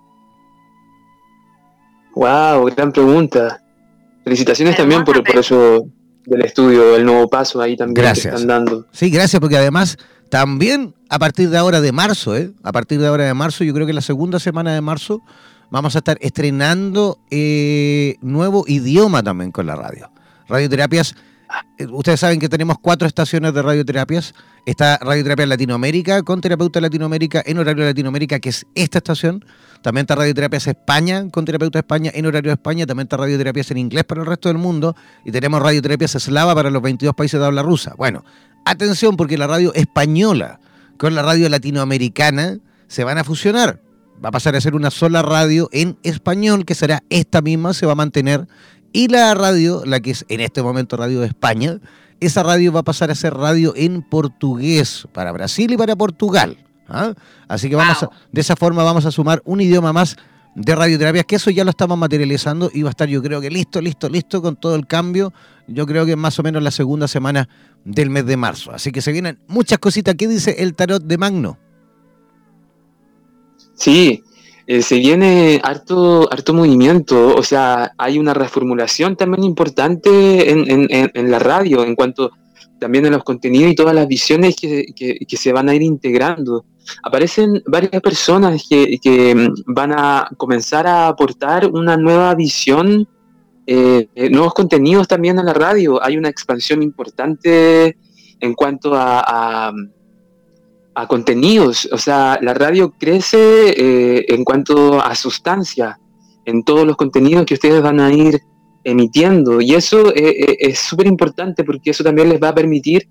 [2.15, 3.61] Wow, gran pregunta.
[4.23, 5.87] Felicitaciones también por, por eso
[6.25, 8.33] del estudio, el nuevo paso ahí también gracias.
[8.33, 8.85] están dando.
[8.91, 9.97] Sí, gracias, porque además
[10.29, 12.51] también a partir de ahora de marzo, ¿eh?
[12.63, 15.21] a partir de ahora de marzo, yo creo que la segunda semana de marzo,
[15.69, 20.11] vamos a estar estrenando eh, nuevo idioma también con la radio.
[20.47, 21.15] Radioterapias,
[21.77, 24.33] eh, ustedes saben que tenemos cuatro estaciones de radioterapias.
[24.65, 29.45] Está Radioterapia Latinoamérica, con Terapeuta Latinoamérica, en horario Latinoamérica, que es esta estación.
[29.81, 32.85] También está Radioterapias España, con Terapeuta España, en horario España.
[32.85, 34.95] También está Radioterapias en inglés para el resto del mundo.
[35.23, 37.93] Y tenemos Radioterapias Eslava para los 22 países de habla rusa.
[37.97, 38.25] Bueno,
[38.65, 40.59] atención, porque la radio española
[40.97, 42.57] con la radio latinoamericana
[42.87, 43.81] se van a fusionar
[44.23, 47.85] va a pasar a ser una sola radio en español, que será esta misma, se
[47.85, 48.47] va a mantener.
[48.93, 51.79] Y la radio, la que es en este momento Radio de España,
[52.19, 56.57] esa radio va a pasar a ser radio en portugués para Brasil y para Portugal.
[56.87, 57.13] ¿ah?
[57.47, 60.17] Así que vamos de esa forma vamos a sumar un idioma más
[60.55, 63.51] de radioterapias, que eso ya lo estamos materializando y va a estar yo creo que
[63.51, 65.31] listo, listo, listo con todo el cambio.
[65.67, 67.47] Yo creo que más o menos la segunda semana
[67.85, 68.71] del mes de marzo.
[68.71, 70.15] Así que se vienen muchas cositas.
[70.15, 71.59] ¿Qué dice el tarot de Magno?
[73.77, 74.23] Sí,
[74.65, 81.39] eh, se viene harto, harto movimiento, o sea, hay una reformulación también importante en, la
[81.39, 82.31] radio en cuanto
[82.79, 86.65] también en los contenidos y todas las visiones que, se van a ir integrando.
[87.03, 93.07] Aparecen varias personas que, mm, van a comenzar a aportar una nueva visión,
[93.65, 96.03] eh, eh, nuevos contenidos también en la radio.
[96.03, 97.97] Hay una expansión importante
[98.39, 99.71] en cuanto a a
[101.05, 101.87] contenidos.
[101.91, 105.99] O sea, la radio crece eh, en cuanto a sustancia,
[106.45, 108.41] en todos los contenidos que ustedes van a ir
[108.83, 109.61] emitiendo.
[109.61, 113.07] Y eso eh, eh, es súper importante porque eso también les va a permitir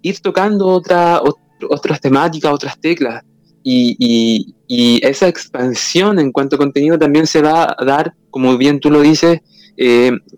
[0.00, 1.20] ir tocando otra,
[1.68, 3.22] otras temáticas, otras teclas.
[3.62, 8.90] Y, esa expansión en cuanto a contenido también se va a dar, como bien tú
[8.90, 9.40] lo dices,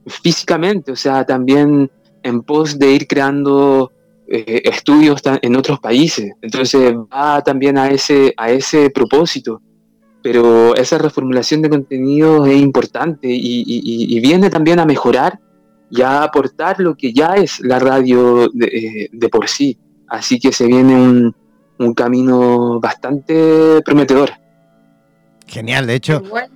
[0.07, 1.91] físicamente, o sea, también
[2.23, 3.91] en pos de ir creando
[4.31, 6.33] eh, estudios en otros países.
[6.43, 9.63] Entonces va también a ese, a ese propósito.
[10.23, 15.39] Pero esa reformulación de contenido es importante y, viene también a mejorar
[15.91, 19.79] y a aportar lo que ya es la radio de, de por sí.
[20.09, 21.35] Así que se viene un,
[21.79, 24.31] un camino bastante prometedor.
[25.49, 26.21] Genial, de hecho.
[26.21, 26.53] Bueno,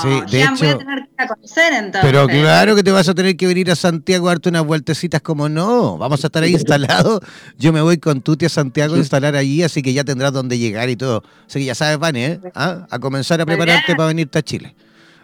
[0.00, 2.00] sí, de hecho, voy a tener que conocer entonces.
[2.02, 5.20] Pero claro que te vas a tener que venir a Santiago a darte unas vueltecitas
[5.20, 5.98] como no.
[5.98, 7.20] Vamos a estar ahí instalados.
[7.58, 10.58] Yo me voy con Tuti a Santiago a instalar allí, así que ya tendrás dónde
[10.58, 11.22] llegar y todo.
[11.46, 12.40] Así que ya sabes, Vani, ¿eh?
[12.54, 12.86] ¿Ah?
[12.90, 14.74] A comenzar a prepararte para venirte a Chile.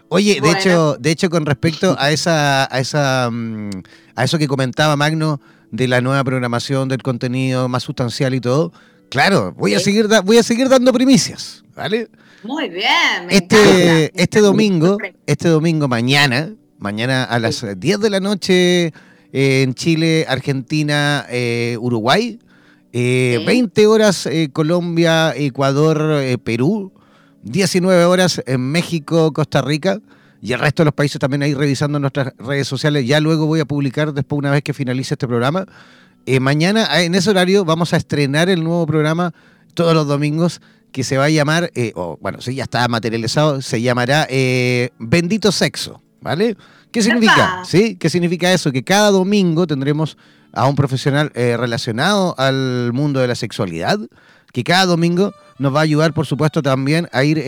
[0.09, 3.71] Oye, de hecho, de hecho, con respecto a esa, a esa, mm,
[4.15, 5.41] a eso que comentaba Magno
[5.71, 8.71] de la nueva programación del contenido más sustancial y todo,
[9.09, 12.09] claro, voy a seguir, voy a seguir dando primicias, ¿vale?
[12.43, 13.27] Muy bien.
[13.27, 19.63] Me este, este domingo, este domingo mañana, mañana a las 10 de la noche eh,
[19.63, 22.39] en Chile, Argentina, eh, Uruguay,
[22.91, 26.91] 20 eh, horas Colombia, Ecuador, Perú,
[27.43, 29.99] 19 horas en México, Costa Rica
[30.41, 33.07] y el resto de los países también ahí revisando nuestras redes sociales.
[33.07, 35.65] Ya luego voy a publicar después una vez que finalice este programa.
[36.41, 39.33] mañana en ese horario vamos a estrenar el nuevo programa
[39.73, 40.61] todos los domingos
[40.93, 44.91] que se va a llamar, eh, o bueno, sí, ya está materializado, se llamará eh,
[44.99, 46.55] Bendito Sexo, ¿vale?
[46.91, 47.63] ¿Qué significa?
[47.65, 47.95] ¿Sí?
[47.95, 48.71] ¿Qué significa eso?
[48.71, 50.17] Que cada domingo tendremos
[50.53, 53.99] a un profesional eh, relacionado al mundo de la sexualidad,
[54.53, 57.41] que cada domingo nos va a ayudar, por supuesto, también a ir,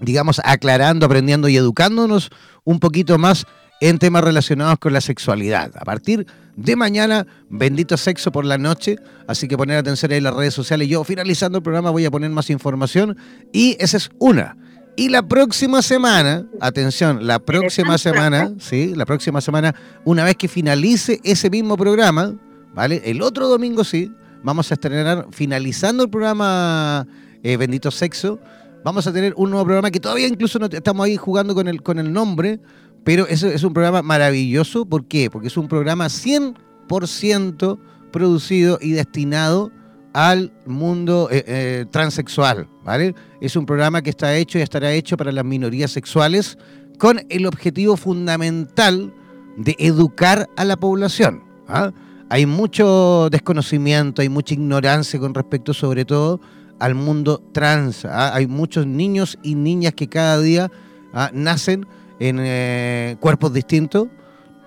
[0.00, 2.30] digamos, aclarando, aprendiendo y educándonos
[2.64, 3.46] un poquito más
[3.80, 5.72] en temas relacionados con la sexualidad.
[5.76, 8.96] A partir de mañana, bendito sexo por la noche,
[9.26, 10.88] así que poner atención ahí en las redes sociales.
[10.88, 13.16] Yo finalizando el programa voy a poner más información
[13.52, 14.56] y esa es una.
[14.96, 20.46] Y la próxima semana, atención, la próxima semana, sí, la próxima semana, una vez que
[20.46, 22.34] finalice ese mismo programa,
[22.74, 23.02] ¿vale?
[23.04, 24.12] El otro domingo sí,
[24.44, 27.08] vamos a estrenar, finalizando el programa
[27.42, 28.38] eh, Bendito Sexo,
[28.84, 31.82] vamos a tener un nuevo programa que todavía incluso no estamos ahí jugando con el,
[31.82, 32.60] con el nombre,
[33.04, 34.86] pero es, es un programa maravilloso.
[34.86, 35.30] ¿Por qué?
[35.30, 37.78] Porque es un programa 100%
[38.10, 39.70] producido y destinado
[40.14, 43.14] al mundo eh, eh, transexual, ¿vale?
[43.40, 46.56] Es un programa que está hecho y estará hecho para las minorías sexuales
[46.98, 49.12] con el objetivo fundamental
[49.56, 51.42] de educar a la población.
[51.66, 51.90] ¿ah?
[52.30, 56.40] Hay mucho desconocimiento, hay mucha ignorancia con respecto sobre todo
[56.78, 58.04] al mundo trans.
[58.04, 58.32] ¿ah?
[58.34, 60.70] Hay muchos niños y niñas que cada día
[61.12, 61.30] ¿ah?
[61.34, 61.86] nacen
[62.20, 64.08] en eh, cuerpos distintos.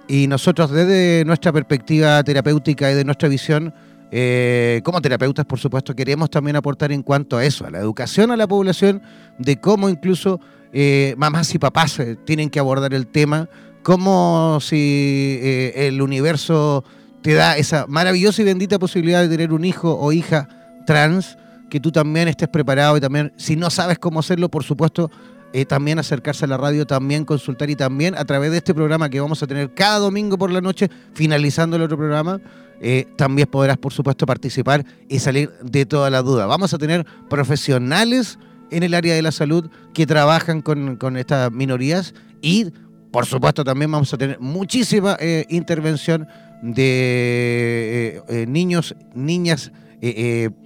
[0.07, 3.73] Y nosotros desde nuestra perspectiva terapéutica y de nuestra visión
[4.09, 8.31] eh, como terapeutas, por supuesto, queremos también aportar en cuanto a eso, a la educación
[8.31, 9.01] a la población,
[9.37, 10.39] de cómo incluso
[10.71, 13.49] eh, mamás y papás tienen que abordar el tema,
[13.83, 15.39] como si
[15.75, 16.85] el universo
[17.21, 20.47] te da esa maravillosa y bendita posibilidad de tener un hijo o hija
[20.85, 21.37] trans,
[21.69, 25.11] que tú también estés preparado y también, si no sabes cómo hacerlo, por supuesto,
[25.53, 29.09] eh, también acercarse a la radio, también consultar y también a través de este programa
[29.09, 32.41] que vamos a tener cada domingo por la noche, finalizando el otro programa,
[32.81, 36.45] eh, también podrás, por supuesto, participar y salir de toda la duda.
[36.47, 38.37] Vamos a tener profesionales
[38.71, 42.67] en el área de la salud que trabajan con, estas minorías y,
[43.11, 46.27] por supuesto, también vamos a tener muchísima eh, intervención
[46.61, 49.71] de niños, niñas,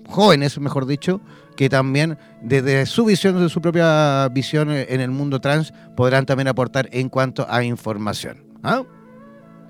[0.07, 1.21] jóvenes, mejor dicho,
[1.62, 6.47] que también desde su visión, desde su propia visión en el mundo trans, podrán también
[6.47, 8.43] aportar en cuanto a información.
[8.64, 8.82] ¿Ah?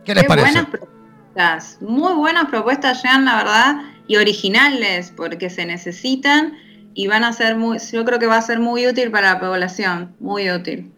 [0.05, 0.53] ¿Qué les parece?
[0.53, 3.75] Buenas propuestas, muy buenas propuestas, Jean, la verdad,
[4.07, 6.53] y originales, porque se necesitan
[6.93, 9.39] y van a ser muy, yo creo que va a ser muy útil para la
[9.41, 10.93] población, muy útil.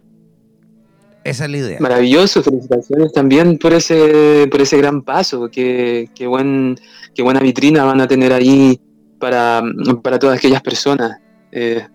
[1.23, 1.79] Esa es la idea.
[1.79, 6.75] Maravilloso, felicitaciones también por ese, por ese gran paso, qué, qué, buen,
[7.15, 8.79] qué buena vitrina van a tener ahí
[9.23, 9.63] para,
[10.01, 11.17] para todas aquellas personas.
[11.49, 11.87] Eh,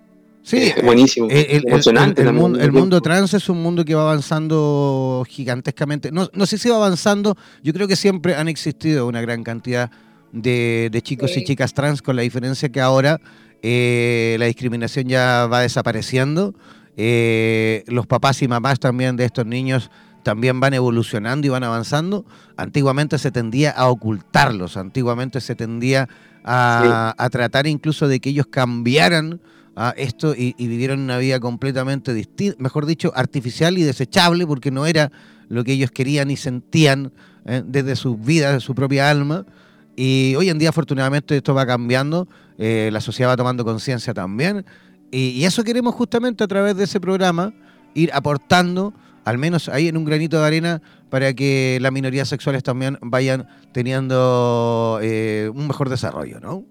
[0.42, 1.28] sí, buenísimo.
[1.28, 6.10] El, emocionante el, mundo, trans es un mundo que va avanzando gigantescamente.
[6.10, 9.90] No, no sé si va avanzando, yo creo que siempre han existido una gran cantidad
[10.32, 13.20] de, chicos y chicas trans, con la diferencia que ahora
[13.60, 16.54] eh, la discriminación ya va desapareciendo.
[16.96, 19.90] Eh, los papás y mamás también de estos niños
[20.22, 22.24] también van evolucionando y van avanzando.
[22.56, 26.08] Antiguamente se tendía a ocultarlos, antiguamente se tendía
[26.44, 29.40] a, tratar incluso de que ellos cambiaran
[29.76, 34.86] a esto y, vivieran una vida completamente distinta, mejor dicho, artificial y desechable, porque no
[34.86, 35.12] era
[35.48, 37.12] lo que ellos querían y sentían
[37.44, 37.62] ¿eh?
[37.64, 39.46] desde sus vidas, de su propia alma.
[39.96, 42.28] Y hoy en día, afortunadamente, esto va cambiando,
[42.58, 44.64] eh, la sociedad va tomando conciencia también.
[45.10, 47.52] Y, y, eso queremos justamente a través de ese programa,
[47.94, 48.92] ir aportando
[49.28, 53.46] al menos ahí en un granito de arena para que las minorías sexuales también vayan
[53.72, 56.64] teniendo eh, un mejor desarrollo, ¿no?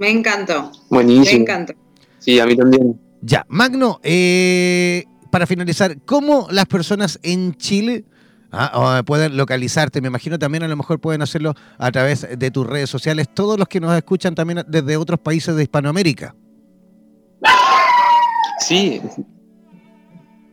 [0.00, 0.72] Me encantó.
[0.88, 1.38] Buenísimo.
[1.38, 1.74] Me encantó.
[2.18, 3.00] Sí, a mí también.
[3.22, 8.04] Ya, Magno, eh, para finalizar, ¿cómo las personas en Chile
[8.50, 10.00] ah, pueden localizarte?
[10.00, 13.60] Me imagino también a lo mejor pueden hacerlo a través de tus redes sociales, todos
[13.60, 16.34] los que nos escuchan también desde otros países de Hispanoamérica.
[18.58, 19.00] Sí,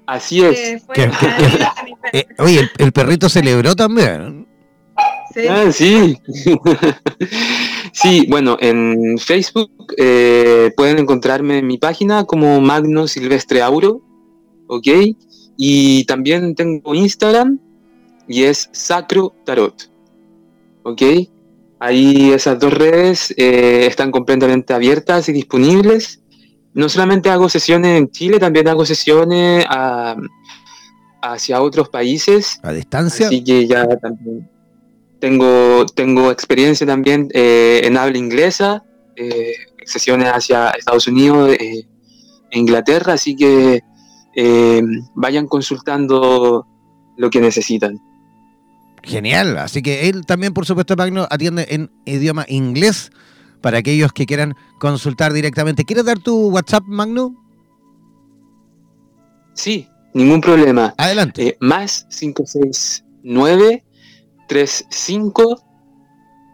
[0.08, 0.84] así es.
[2.14, 4.48] Eh, oye, el, perrito celebró también.
[5.34, 5.48] Sí.
[5.48, 6.18] Ah, sí.
[7.92, 14.02] sí, bueno, en Facebook eh, pueden encontrarme en mi página como Magno Silvestre Auro,
[14.68, 14.88] ¿ok?
[15.58, 17.60] Y también tengo Instagram
[18.28, 19.92] y es Sacro Tarot,
[20.84, 21.02] ¿ok?
[21.80, 26.22] Ahí esas dos redes eh, están completamente abiertas y disponibles
[26.78, 29.66] no solamente hago sesiones en Chile, también hago sesiones
[31.24, 32.60] hacia otros países.
[32.62, 33.26] ¿A distancia?
[33.26, 34.48] Así que ya también
[35.20, 38.84] tengo, tengo experiencia también eh, en habla inglesa,
[39.16, 39.54] eh,
[39.86, 41.88] sesiones hacia Estados Unidos, eh,
[42.52, 43.82] Inglaterra, así que
[45.16, 46.68] vayan consultando
[47.18, 48.00] lo que necesitan.
[49.02, 53.10] Genial, así que él también, por supuesto, Magno, atiende en idioma inglés
[53.62, 55.86] para aquellos que quieran consultar directamente.
[55.86, 57.36] ¿Quieres dar tu WhatsApp, Magno?
[59.54, 60.94] Sí, ningún problema.
[60.98, 61.48] Adelante.
[61.48, 63.84] Eh, más 569
[64.48, 65.64] 35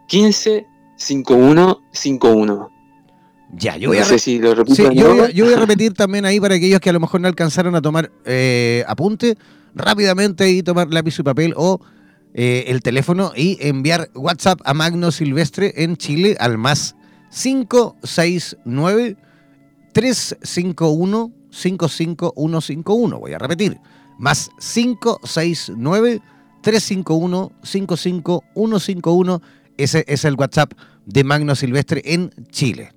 [0.08, 2.70] 15 5151.
[3.56, 6.92] Ya, yo voy, a sí, yo, voy a, repetir también ahí para aquellos que a
[6.92, 9.38] lo mejor no alcanzaron a tomar eh, apunte
[9.76, 11.78] rápidamente y tomar lápiz y papel o
[12.34, 16.96] eh, el teléfono y enviar WhatsApp a Magno Silvestre en Chile al más
[17.30, 19.16] 569
[19.92, 23.18] 351 55151.
[23.18, 23.78] Voy a repetir.
[24.18, 26.20] Más 569
[26.62, 29.42] 351 55151.
[29.76, 30.72] Ese es el WhatsApp
[31.06, 32.92] de Magno Silvestre en Chile.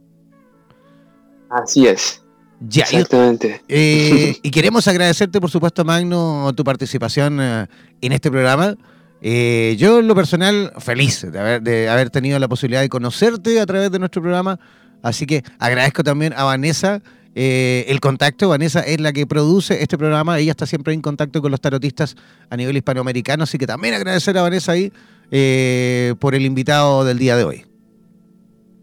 [1.50, 2.24] Así es.
[2.60, 3.62] Ya, Exactamente.
[3.68, 7.68] Eh, y queremos agradecerte, por supuesto, Magno, tu participación eh,
[8.02, 8.76] en este programa.
[9.22, 13.60] Eh, yo en lo personal feliz de haber, de haber tenido la posibilidad de conocerte
[13.60, 14.60] a través de nuestro programa,
[15.02, 17.02] así que agradezco también a Vanessa
[17.34, 18.50] eh, el contacto.
[18.50, 22.16] Vanessa es la que produce este programa, ella está siempre en contacto con los tarotistas
[22.50, 24.92] a nivel hispanoamericano, así que también agradecer a Vanessa ahí
[25.32, 27.66] eh, por el invitado del día de hoy.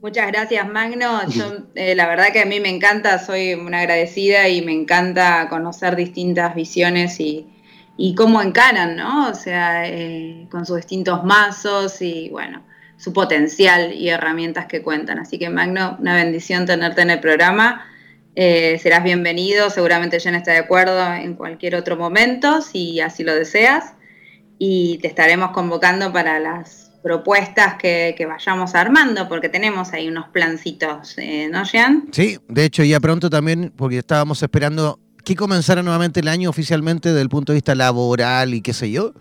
[0.03, 1.21] Muchas gracias, Magno.
[1.75, 6.55] la verdad que a mí me encanta, soy una agradecida y me encanta conocer distintas
[6.55, 7.47] visiones y,
[7.97, 9.29] y cómo encaran, ¿no?
[9.29, 12.63] O sea, eh, con sus distintos mazos y bueno,
[12.97, 15.19] su potencial y herramientas que cuentan.
[15.19, 17.87] Así que Magno, una bendición tenerte en el programa.
[18.37, 23.35] Eh, serás bienvenido, seguramente Jen está de acuerdo en cualquier otro momento, si así lo
[23.35, 23.95] deseas.
[24.59, 31.19] Y te estaremos convocando para las propuestas que, vayamos armando, porque tenemos ahí unos plancitos,
[31.19, 32.09] eh, ¿no, Jean?
[32.13, 37.09] Sí, de hecho ya pronto también, porque estábamos esperando que comenzara nuevamente el año oficialmente
[37.09, 39.13] desde el punto de vista laboral y qué sé yo.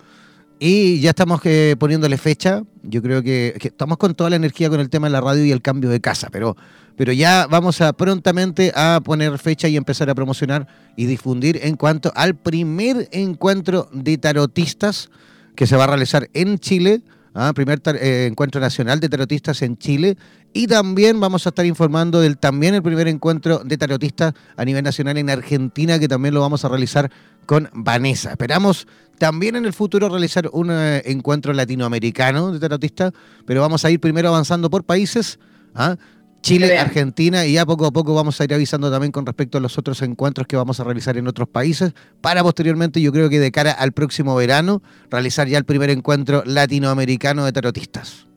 [0.60, 2.64] Y ya estamos eh, poniéndole fecha.
[2.84, 5.52] Yo creo que, estamos con toda la energía con el tema de la radio y
[5.52, 6.56] el cambio de casa, pero,
[6.96, 11.76] pero ya vamos a prontamente a poner fecha y empezar a promocionar y difundir en
[11.76, 15.10] cuanto al primer encuentro de tarotistas
[15.56, 17.02] que se va a realizar en Chile
[17.34, 17.54] ¿ah?
[17.54, 20.18] primer eh, encuentro nacional de tarotistas en Chile.
[20.54, 24.84] Y también vamos a estar informando del también el primer encuentro de tarotistas a nivel
[24.84, 27.12] nacional en Argentina, que también lo vamos a realizar
[27.46, 28.32] con Vanessa.
[28.32, 28.88] Esperamos
[29.18, 33.14] también en el futuro realizar un eh, encuentro latinoamericano de tarotistas,
[33.46, 35.40] pero vamos a ir primero avanzando por países.
[35.76, 35.98] ¿ah?
[36.44, 39.62] Chile, Argentina y ya poco a poco vamos a ir avisando también con respecto a
[39.62, 43.40] los otros encuentros que vamos a realizar en otros países para posteriormente, yo creo que
[43.40, 48.28] de cara al próximo verano, realizar ya el primer encuentro latinoamericano de tarotistas.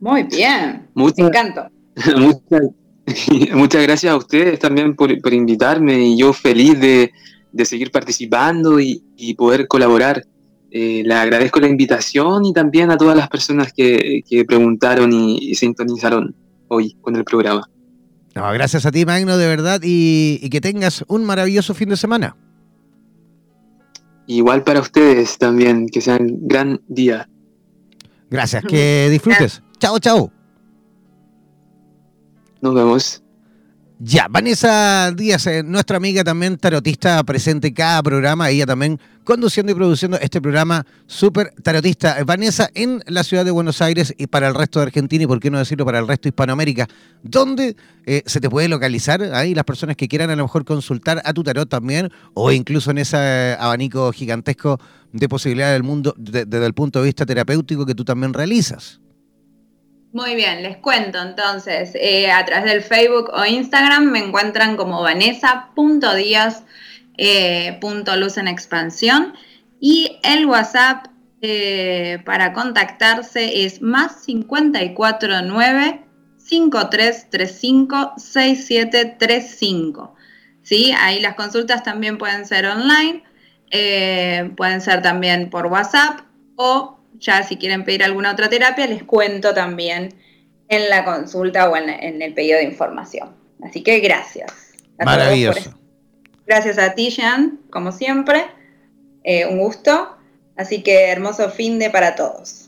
[0.00, 1.70] Muy bien, muchas, me encanta.
[3.52, 7.12] Muchas, gracias a ustedes también por, invitarme y yo feliz de,
[7.64, 9.02] seguir participando y,
[9.36, 10.24] poder colaborar.
[10.70, 16.34] Eh, le agradezco la invitación y también a todas las personas que, preguntaron y sintonizaron
[16.68, 17.68] hoy con el programa.
[18.34, 22.36] gracias a ti, Magno, de verdad, y, que tengas un maravilloso fin de semana.
[24.26, 27.28] Igual para ustedes también, que sean gran día.
[28.30, 29.62] Gracias, que disfrutes.
[29.78, 30.32] Chao, chao.
[32.62, 33.23] Nos vemos.
[34.06, 39.74] Ya, Vanessa Díaz, eh, nuestra amiga también tarotista presente cada programa, ella también conduciendo y
[39.74, 42.20] produciendo este programa súper tarotista.
[42.20, 45.26] Eh, Vanessa, en la ciudad de Buenos Aires y para el resto de Argentina y
[45.26, 46.86] por qué no decirlo para el resto de Hispanoamérica,
[47.22, 49.22] ¿dónde eh, se te puede localizar?
[49.32, 52.90] Ahí las personas que quieran a lo mejor consultar a tu tarot también o incluso
[52.90, 54.78] en ese abanico gigantesco
[55.12, 59.00] de posibilidades del mundo desde el punto de vista terapéutico que tú también realizas.
[60.14, 61.90] Muy bien, les cuento entonces.
[61.96, 66.62] Eh, a través del Facebook o Instagram me encuentran como vanessa.díaz.luz
[67.18, 67.80] eh,
[68.40, 69.34] en expansión
[69.80, 71.08] y el WhatsApp
[71.42, 76.04] eh, para contactarse es más 549
[76.38, 80.14] 5335 6735.
[80.62, 80.94] ¿Sí?
[80.96, 83.24] Ahí las consultas también pueden ser online,
[84.56, 86.20] pueden ser también por WhatsApp
[86.54, 90.14] o ya si quieren pedir alguna otra terapia, les cuento también
[90.68, 93.30] en la consulta o en, el pedido de información.
[93.62, 94.52] Así que gracias.
[94.98, 95.78] Maravilloso.
[96.46, 98.44] Gracias a ti, Jean, como siempre.
[99.22, 100.16] Eh, un gusto.
[100.56, 102.64] Así que hermoso fin de para todos.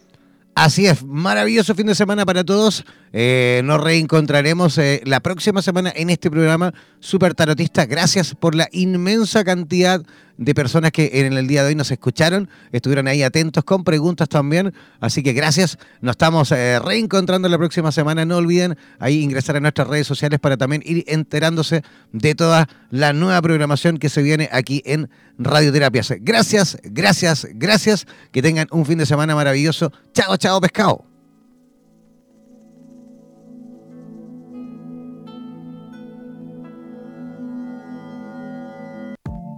[0.56, 2.86] Así es, maravilloso fin de semana para todos.
[3.12, 7.84] Eh, nos reencontraremos eh, la próxima semana en este programa Super Tarotista.
[7.84, 10.00] Gracias por la inmensa cantidad
[10.38, 14.28] de personas que en el día de hoy nos escucharon, estuvieron ahí atentos con preguntas
[14.28, 14.72] también.
[15.00, 15.78] Así que gracias.
[16.00, 18.24] Nos estamos eh, reencontrando la próxima semana.
[18.24, 21.82] No olviden ahí ingresar a nuestras redes sociales para también ir enterándose
[22.12, 25.08] de toda la nueva programación que se viene aquí en
[25.38, 26.14] Radioterapias.
[26.20, 28.06] Gracias, gracias, gracias.
[28.32, 29.92] Que tengan un fin de semana maravilloso.
[30.12, 31.15] Chao, chao, pescado.